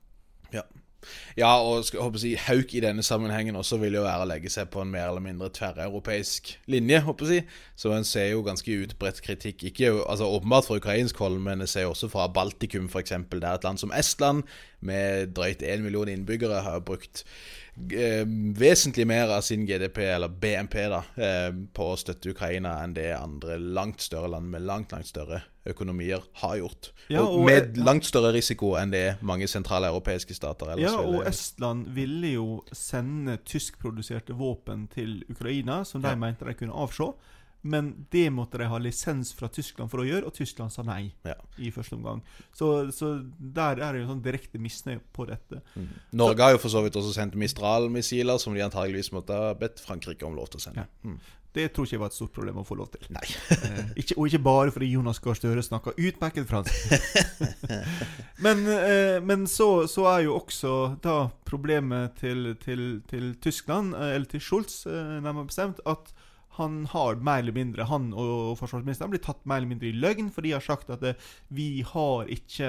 [0.52, 0.62] Ja,
[1.02, 4.50] og skal, jeg håper si, Hauk i denne sammenhengen også vil jo være å legge
[4.52, 7.00] seg på en mer eller mindre tverreuropeisk linje.
[7.06, 7.46] håper jeg.
[7.76, 9.64] Så en ser jo ganske utbredt kritikk.
[9.70, 13.64] Ikke altså åpenbart fra ukrainsk hold, men jeg ser også fra Baltikum f.eks., der et
[13.64, 14.42] land som Estland,
[14.80, 17.24] med drøyt én million innbyggere, har brukt
[17.92, 18.26] eh,
[18.58, 23.12] vesentlig mer av sin GDP, eller BNP, da, eh, på å støtte Ukraina enn det
[23.16, 26.92] andre langt større land med langt, langt større økonomier har gjort.
[27.10, 30.98] Ja, og, og- med langt større risiko enn det mange sentrale europeiske stater ellers Ja,
[31.00, 36.14] og Estland ville jo sende tyskproduserte våpen til Ukraina, som de Ja.
[36.14, 37.12] mente de kunne avse.
[37.62, 41.12] Men det måtte de ha lisens fra Tyskland for å gjøre, og Tyskland sa nei
[41.26, 41.36] Ja.
[41.62, 42.22] i første omgang.
[42.52, 45.60] Så, så der er det jo sånn direkte misnøye på dette.
[45.76, 45.92] Mm.
[46.18, 49.78] Norge har jo for så vidt også sendt Mistral-missiler, som de antageligvis måtte ha bedt
[49.84, 50.88] Frankrike om lov til å sende.
[51.06, 51.20] Mm.
[51.52, 53.04] Det tror ikke jeg var et stort problem å få lov til.
[53.12, 53.26] Nei.
[53.52, 56.72] Eh, ikke, og ikke bare fordi Jonas Gahr Støre snakka utmerket fransk.
[58.46, 61.16] men eh, men så, så er jo også da
[61.48, 66.14] problemet til, til, til Tyskland, eh, eller til Schulz eh, nærmere bestemt, at
[66.58, 70.28] han har mer eller mindre Han og forsvarsministeren blir tatt mer eller mindre i løgn,
[70.32, 72.68] for de har sagt at eh, vi har ikke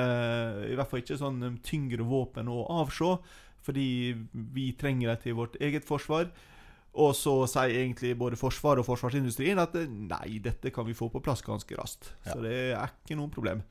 [0.69, 3.17] I hvert fall ikke sånn eh, tyngre våpen å avse,
[3.63, 3.87] fordi
[4.31, 6.31] vi trenger dem til vårt eget forsvar.
[6.93, 11.07] Og så sier egentlig både Forsvaret og forsvarsindustrien at eh, nei, dette kan vi få
[11.09, 12.11] på plass ganske raskt.
[12.27, 12.35] Ja.
[12.35, 13.63] Så det er ikke noe problem.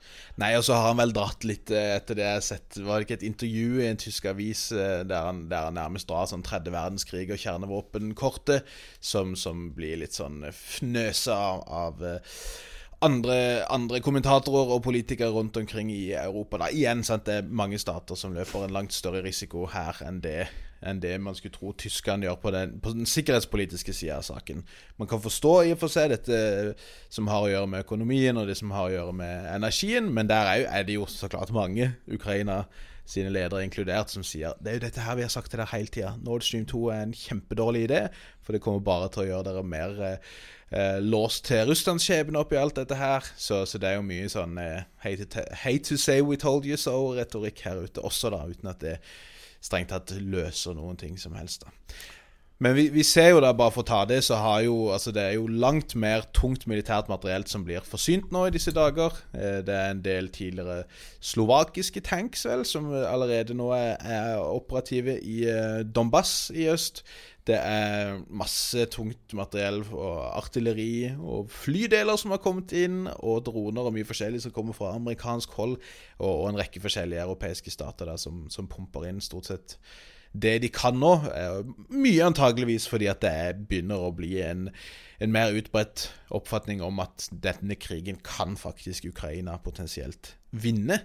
[0.42, 2.98] Nei, og så har han vel dratt litt eh, etter det jeg har sett Var
[2.98, 6.26] det ikke et intervju i en tysk avis eh, der han, der han nærmest drar
[6.30, 8.66] sånn tredje verdenskrig og kjernevåpenkortet,
[8.98, 12.04] som, som blir litt sånn fnøsa av, av
[13.02, 13.36] andre,
[13.72, 16.58] andre kommentatorer og politikere rundt omkring i Europa.
[16.62, 16.68] Da.
[16.72, 20.46] Igjen, sant, det er mange stater som løper en langt større risiko her enn det,
[20.86, 24.62] enn det man skulle tro Tyskland gjør på den, på den sikkerhetspolitiske sida av saken.
[25.02, 26.38] Man kan forstå i og for seg dette
[27.12, 30.30] som har å gjøre med økonomien og det som har å gjøre med energien, men
[30.30, 32.62] der er, jo, er det jo så klart mange Ukraina
[33.08, 35.72] sine ledere inkludert, som sier det er jo dette her vi har sagt til dere
[35.74, 36.14] hele tida.
[36.22, 38.02] Nord Stream 2 er en kjempedårlig idé,
[38.42, 40.34] for det kommer bare til å gjøre dere mer eh,
[41.04, 43.26] låst til Russlands skjebne oppi alt dette her.
[43.36, 46.68] Så, så, det er jo mye sånn eh, hate, to, hate to say we told
[46.68, 48.96] you so-retorikk her ute også, da, uten at det
[49.62, 51.66] strengt tatt løser noen ting som helst.
[51.66, 51.94] da.
[52.62, 55.10] Men vi, vi, ser jo da, bare for å ta det, så har jo altså
[55.14, 59.16] det er jo langt mer tungt militært materiell som blir forsynt nå i disse dager.
[59.32, 60.84] Det er en del tidligere
[61.18, 65.42] slovakiske tanks vel, som allerede nå er, er operative i
[65.90, 67.02] Donbass i øst.
[67.50, 73.90] Det er masse tungt materiell og artilleri og flydeler som har kommet inn, og droner
[73.90, 75.74] og mye forskjellig som kommer fra amerikansk hold,
[76.20, 79.78] og, og en rekke forskjellige europeiske stater der som, som pumper inn stort sett
[80.32, 81.12] det de kan nå.
[81.92, 84.68] Mye antageligvis fordi at det begynner å bli en,
[85.20, 91.02] en mer utbredt oppfatning om at denne krigen kan faktisk Ukraina potensielt vinne.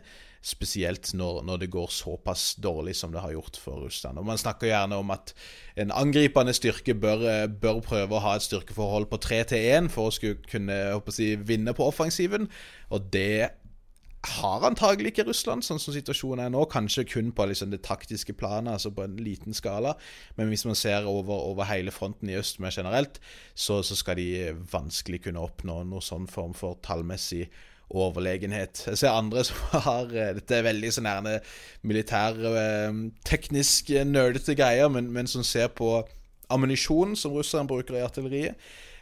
[0.47, 4.21] Spesielt når, når, det går såpass dårlig som det har gjort for Russland.
[4.21, 5.34] Og Man snakker gjerne om at
[5.75, 10.07] en angripende styrke bør, bør prøve å ha et styrkeforhold på 3 til 1 for
[10.07, 10.78] å skulle kunne
[11.11, 12.47] si, vinne på offensiven.
[12.95, 13.49] Og det
[14.26, 16.63] har antagelig ikke Russland, sånn som situasjonen er nå.
[16.72, 19.93] Kanskje kun på liksom det taktiske planet, altså på en liten skala.
[20.36, 23.22] Men hvis man ser over, over hele fronten i øst mer generelt,
[23.53, 27.45] så, så, skal de vanskelig kunne oppnå noen sånn form for tallmessig
[27.88, 28.84] overlegenhet.
[28.89, 31.38] Jeg ser andre som har Dette er veldig sånn nærme
[31.88, 32.41] militær,
[33.28, 36.01] teknisk, nerdete greier, men, men som ser på
[36.51, 38.59] ammunisjonen som russerne bruker i artilleriet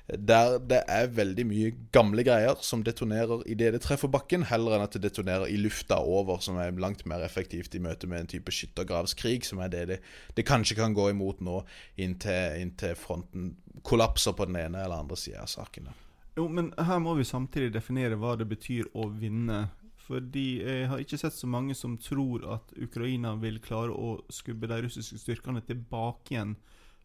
[0.07, 4.85] der det er veldig mye gamle greier som detonerer idet det treffer bakken, heller enn
[4.85, 8.31] at det detonerer i lufta over, som er langt mer effektivt i møte med en
[8.35, 9.99] type skyttergravskrig, som er det det,
[10.37, 11.63] det kanskje kan gå imot nå,
[11.97, 15.89] inntil, inntil fronten kollapser på den ene eller andre sida av saken.
[16.35, 19.65] Jo, men her må vi samtidig definere hva det betyr å vinne.
[20.05, 24.69] Fordi jeg har ikke sett så mange som tror at Ukraina vil klare å skubbe
[24.69, 26.53] de russiske styrkene tilbake igjen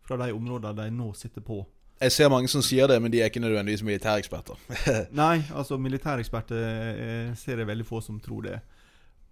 [0.05, 1.62] fra de områdene de nå sitter på.
[2.01, 4.61] Jeg ser mange som sier det, men de er ikke nødvendigvis militæreksperter.
[5.20, 8.55] Nei, altså militæreksperter eh, ser jeg veldig få som tror det.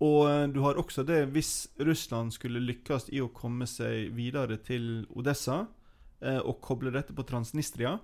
[0.05, 4.61] Og eh, du har også det hvis Russland skulle lykkes i å komme seg videre
[4.61, 5.62] til Odessa
[6.21, 7.95] eh, og koble dette på Transnistria,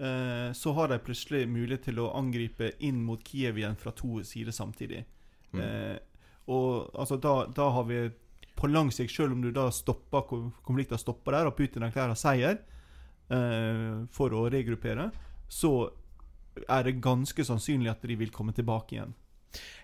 [0.00, 4.24] eh, så har de plutselig mulighet til å angripe inn mot Kiev igjen fra to
[4.24, 5.04] sider samtidig.
[5.52, 5.60] Mm.
[5.60, 5.96] Eh,
[6.48, 8.06] og altså da, da, har vi
[8.56, 10.24] på lang sikt, selv om du da stopper
[10.64, 12.62] konflikten stopper der, og Putin erklærer seier,
[13.30, 15.10] eh, for å regruppere,
[15.50, 15.72] så
[16.68, 19.14] er det ganske sannsynlig at de vil komme tilbake igjen.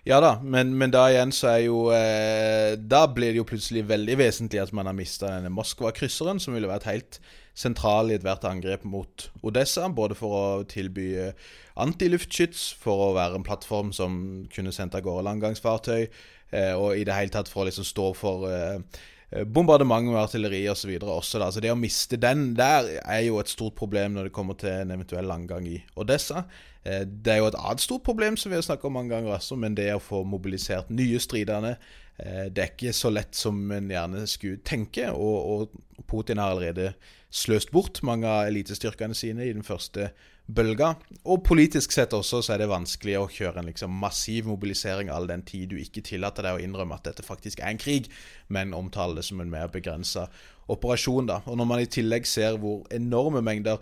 [0.07, 3.81] Ja da, men, men da igjen så er jo eh, Da blir det jo plutselig
[3.89, 7.19] veldig vesentlig at man har mista denne Moskva-krysseren, som ville vært helt
[7.57, 9.89] sentral i ethvert angrep mot Odessa.
[9.91, 11.51] Både for å tilby eh,
[11.83, 14.17] antiluftskyts, for å være en plattform som
[14.53, 18.07] kunne sendt av gårde landgangsfartøy, eh, og i det hele tatt for å liksom stå
[18.17, 20.93] for eh, bombardement med artilleri osv.
[20.99, 21.39] Så også.
[21.41, 21.51] Da.
[21.51, 24.71] Så det å miste den der er jo et stort problem når det kommer til
[24.71, 26.45] en eventuell landgang i Odessa.
[26.87, 29.57] Det er jo et annet stort problem som vi har snakket om mange ganger også,
[29.59, 31.73] men det å få mobilisert nye stridende
[32.15, 36.93] Det er ikke så lett som en gjerne skulle tenke, og, og Putin har allerede
[37.29, 40.07] sløst bort mange av elitestyrkene sine i den første
[40.47, 40.93] bølga.
[41.27, 45.27] Og politisk sett også så er det vanskelig å kjøre en liksom massiv mobilisering all
[45.29, 48.09] den tid du ikke tillater deg å innrømme at dette faktisk er en krig,
[48.47, 50.27] men omtaler det som en mer begrensa
[50.71, 51.27] operasjon.
[51.27, 51.41] da.
[51.45, 53.81] Og når man i tillegg ser hvor enorme mengder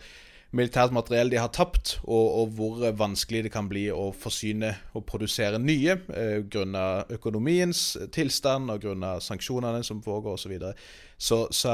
[0.55, 5.03] militært materiell de har tapt, og, og, hvor vanskelig det kan bli å forsyne og
[5.09, 7.81] produsere nye eh, grunnet økonomiens
[8.15, 10.45] tilstand og grunnet sanksjonene som foregår osv.
[10.45, 10.75] Så, videre.
[11.17, 11.73] Så så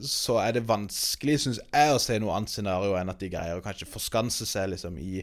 [0.00, 3.60] så er det vanskelig, syns jeg, å se noe annet scenario enn at de greier
[3.60, 5.22] å kanskje forskanse seg liksom i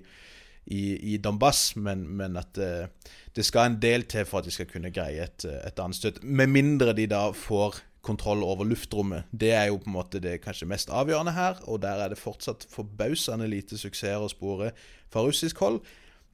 [0.65, 4.53] i, i Donbass, men, men at uh, det skal en del til for at de
[4.53, 6.23] skal kunne greie et, et anstøt.
[6.23, 9.29] Med mindre de da får kontroll over luftrommet.
[9.31, 12.21] Det er jo på en måte det kanskje mest avgjørende her, og der er det
[12.21, 14.71] fortsatt forbausende lite suksess å spore
[15.13, 15.81] fra russisk hold.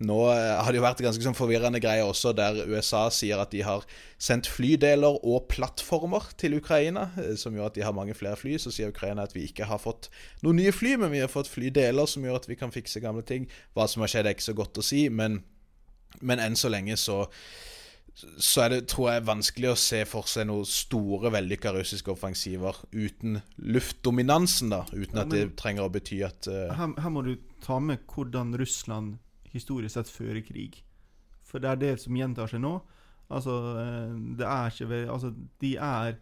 [0.01, 3.51] Nå eh, har det jo vært ganske sånn forvirrende greier også, der USA sier at
[3.53, 3.85] de har
[4.21, 8.57] sendt flydeler og plattformer til Ukraina, eh, som gjør at de har mange flere fly.
[8.61, 10.09] Så sier Ukraina at vi ikke har fått
[10.41, 13.25] noen nye fly, men vi har fått flydeler som gjør at vi kan fikse gamle
[13.27, 13.45] ting.
[13.77, 15.43] Hva som har skjedd, er ikke så godt å si, men,
[16.21, 17.27] men enn så lenge så
[18.37, 22.81] så er det, tror jeg, vanskelig å se for seg noen store, vellykka russiske offensiver
[22.91, 24.81] uten luftdominansen, da.
[24.91, 26.73] Uten ja, at det trenger å bety at uh...
[26.75, 27.33] her, her, må du
[27.63, 29.15] ta med hvordan Russland
[29.53, 30.81] historisk sett før krig.
[31.47, 32.77] For det er det som gjentar seg nå.
[33.31, 36.19] Altså, eh, det er ikke Altså, de er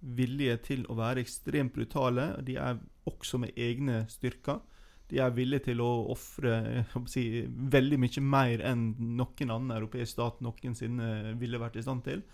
[0.00, 2.32] villige til å være ekstremt brutale.
[2.46, 4.60] De er også med egne styrker
[5.08, 10.42] de er villige til å ofre si, veldig mye mer enn noen annen europeisk stat
[10.44, 12.24] noensinne ville vært i stand til.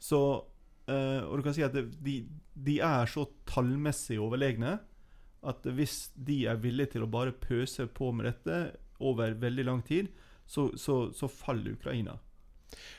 [0.00, 2.16] Så uh, Og du kan si at de,
[2.54, 4.78] de, er så tallmessig overlegne
[5.46, 8.56] at hvis de er villige til å bare pøse på med dette
[9.00, 10.08] over veldig lang tid,
[10.46, 12.18] så, så, så faller Ukraina.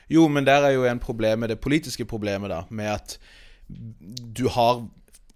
[0.08, 2.62] Jo, men der er jo en problem med det politiske problemet, da.
[2.70, 3.18] Med at
[4.36, 4.86] du har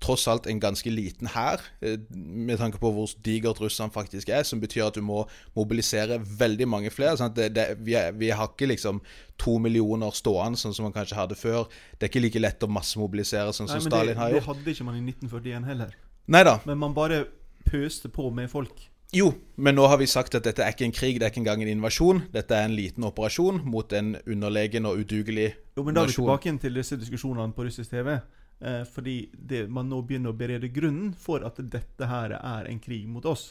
[0.02, 4.42] tross alt en ganske liten hær, eh, med tanke på hvor digert Russland faktisk er,
[4.42, 5.22] som betyr at du må
[5.56, 7.16] mobilisere veldig mange flere.
[7.20, 9.02] Sånn det, det, vi, er, vi, har ikke liksom
[9.40, 11.68] to millioner stående, sånn som man kanskje hadde før.
[11.94, 14.48] Det er ikke like lett å massemobilisere sånn som Nei, Stalin det, har gjort.
[14.48, 15.94] Det hadde ikke man i 1941 heller.
[16.32, 16.58] Neida.
[16.66, 17.24] Men man bare
[17.68, 18.88] pøste på med folk.
[19.12, 19.26] Jo,
[19.60, 21.62] men nå har vi sagt at dette er ikke en krig, det er ikke engang
[21.64, 22.22] en invasjon.
[22.32, 25.74] Dette er en liten operasjon mot en underlegen og udugelig nasjon.
[25.76, 28.14] Jo, men Da er vi tilbake til disse diskusjonene på russisk TV.
[28.62, 32.80] Eh, fordi det, man nå begynner å berede grunnen for at dette her er en
[32.80, 33.50] krig mot oss.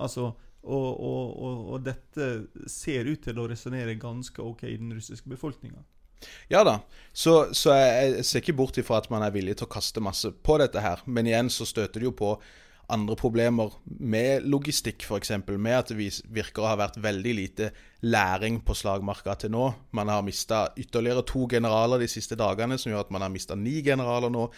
[0.00, 0.32] Altså,
[0.64, 2.30] og, og, og, og dette
[2.66, 5.84] ser ut til å resonnere ganske ok i den russiske befolkninga.
[6.50, 6.80] Ja da,
[7.12, 10.02] så, så jeg, jeg ser ikke bort ifra at man er villig til å kaste
[10.04, 11.04] masse på dette her.
[11.06, 12.34] Men igjen så støter det jo på
[12.92, 15.32] andre problemer med logistikk, f.eks.
[15.50, 17.70] Med at det virker å ha vært veldig lite
[18.06, 19.68] læring på slagmarka til nå.
[19.96, 23.56] Man har mista ytterligere to generaler de siste dagene, som gjør at man har mista
[23.58, 24.48] ni generaler nå.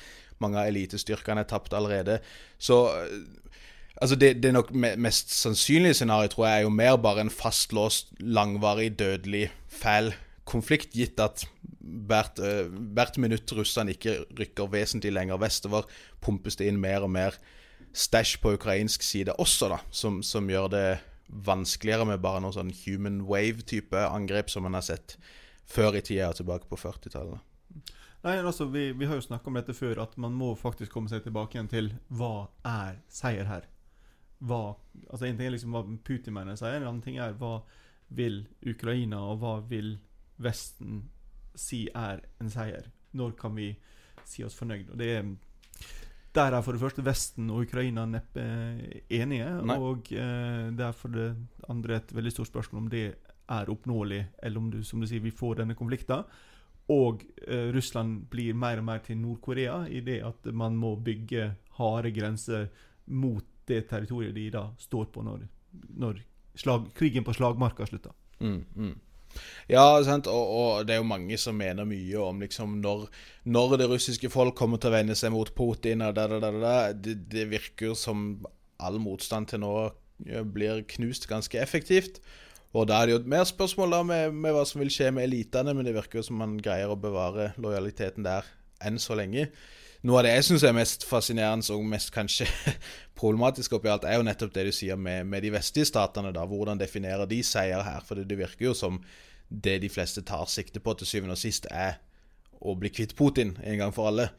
[0.43, 2.21] Mange av elitestyrkene er tapt allerede.
[2.59, 2.83] Så
[4.03, 8.09] Altså det, det nok mest sannsynlige scenarioet tror jeg er jo mer bare en fastlåst,
[8.19, 10.11] langvarig, dødelig, fæl
[10.49, 11.45] konflikt, gitt at
[11.81, 12.67] hvert, uh,
[12.97, 15.87] hvert minutt russerne ikke rykker vesentlig lenger vestover,
[16.25, 17.39] pumpes det inn mer og mer
[17.93, 20.87] stæsj på ukrainsk side også, da, som, som, gjør det
[21.29, 25.17] vanskeligere med bare noen sånn human wave-type angrep som man har sett
[25.69, 27.41] før i tida og tilbake på 40-tallet.
[28.23, 31.11] Nei, altså, vi, vi, har jo snakka om dette før, at man må faktisk komme
[31.11, 33.67] seg tilbake igjen til hva er seier her?
[34.43, 34.77] Hva,
[35.09, 37.61] altså En ting er liksom hva Putin mener seier, en annen ting er hva
[38.13, 39.97] vil Ukraina og hva vil
[40.43, 41.07] Vesten
[41.59, 42.89] si er en seier?
[43.17, 43.73] Når kan vi
[44.29, 44.93] si oss fornøyd?
[44.93, 45.27] Og det er
[46.35, 48.45] der er for det første Vesten og Ukraina neppe
[49.13, 49.51] enige.
[49.69, 49.77] Nei.
[49.77, 51.29] Og eh, det er for det
[51.69, 53.05] andre et veldig stort spørsmål om det
[53.53, 56.25] er oppnåelig, eller om du, som du sier, vi får denne konflikten.
[56.93, 61.51] Og eh, Russland blir mer og mer til Nord-Korea i det at man må bygge
[61.79, 62.69] harde grenser
[63.07, 65.45] mot det territoriet de da står på når,
[66.01, 66.21] når
[66.59, 68.15] slag, krigen på slagmarka slutter.
[68.41, 68.95] Mm, mm.
[69.71, 69.85] Ja?
[69.97, 73.09] Og, og, det er jo mange som mener mye om liksom når,
[73.45, 76.53] når det russiske folk kommer til å vende seg mot Putin og da, da, da,
[76.53, 78.43] da det, det virker som
[78.83, 79.75] all motstand til nå
[80.55, 82.21] blir knust ganske effektivt.
[82.73, 85.27] Og da er det jo mer spørsmål da med, med hva som vil skje med
[85.29, 88.49] elitene, men det virker jo som man greier å bevare lojaliteten der
[88.83, 89.51] enn så lenge.
[90.03, 92.49] Noe av det jeg syns er mest fascinerende og mest kanskje
[93.21, 96.33] problematisk oppi alt, er jo nettopp det du sier med, med de vestlige statene.
[96.35, 98.03] da, Hvordan definerer de seier her?
[98.07, 98.99] For det, virker jo som
[99.49, 102.01] det de fleste tar sikte på til syvende og sist, er
[102.63, 104.31] å bli kvitt Putin en gang for alle.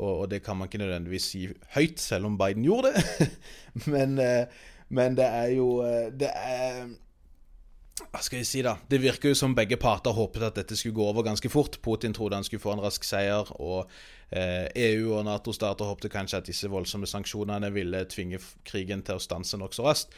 [0.00, 1.44] Og, og det kan man ikke nødvendigvis si
[1.74, 3.28] høyt, selv om Biden gjorde det.
[3.92, 6.86] men, eh, men det er jo eh, Det er
[8.08, 8.76] hva skal jeg si da?
[8.90, 11.78] Det virker jo som begge parter håpet at dette skulle gå over ganske fort.
[11.84, 13.90] Putin trodde han skulle få en rask seier, og
[14.32, 19.22] eh, EU og Nato-stater håpte kanskje at disse voldsomme sanksjonene ville tvinge krigen til å
[19.22, 20.16] stanse nokså raskt.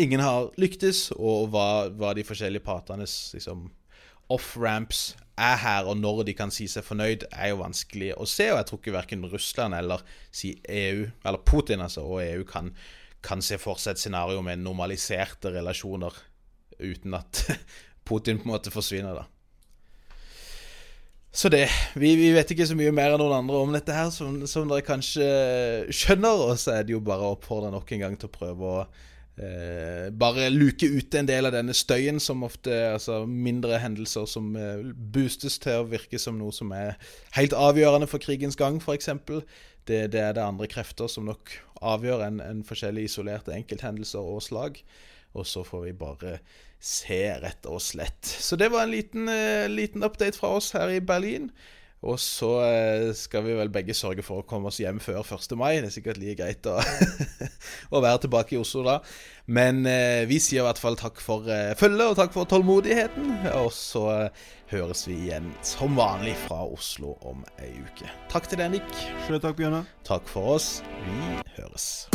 [0.00, 3.68] Ingen har lyktes, og hva, hva de forskjellige partenes liksom,
[4.32, 8.50] off-ramps er her, og når de kan si seg fornøyd, er jo vanskelig å se.
[8.52, 10.02] Og jeg tror ikke verken Russland eller
[10.34, 12.74] si EU, eller Putin altså, og EU kan
[13.24, 16.12] kan se for seg et scenario med normaliserte relasjoner
[16.80, 17.44] uten at
[18.08, 19.28] Putin på en måte forsvinner, da.
[21.34, 21.66] Så det.
[21.98, 24.68] Vi, vi, vet ikke så mye mer enn noen andre om dette her, som, som
[24.70, 25.24] dere kanskje
[25.90, 26.44] skjønner.
[26.46, 28.84] Og så er det jo bare å oppfordre nok en gang til å prøve å
[28.84, 34.54] eh, bare luke ute en del av denne støyen, som ofte Altså mindre hendelser som
[34.54, 36.94] eh, boostes til å virke som noe som er
[37.34, 39.10] helt avgjørende for krigens gang, f.eks.
[39.90, 41.50] Det, det er det andre krefter som nok
[41.82, 44.78] avgjør enn en forskjellige isolerte enkelthendelser og slag.
[45.34, 46.36] Og så får vi bare
[46.84, 48.22] se, rett og slett.
[48.24, 51.48] Så det var en liten, uh, liten update fra oss her i Berlin.
[52.04, 55.56] Og så uh, skal vi vel begge sørge for å komme oss hjem før 1.
[55.58, 55.78] mai.
[55.80, 56.76] Det er sikkert like greit å,
[57.94, 58.98] å være tilbake i Oslo da.
[59.48, 61.48] Men uh, vi sier i hvert fall takk for
[61.80, 63.48] følget, og takk for tålmodigheten.
[63.62, 64.04] Og så
[64.70, 68.10] høres vi igjen som vanlig fra Oslo om ei uke.
[68.32, 68.90] Takk til deg, Nick.
[69.26, 69.88] Sjøl takk, Bjørnar.
[70.06, 70.82] Takk for oss.
[71.04, 72.06] Vi høres.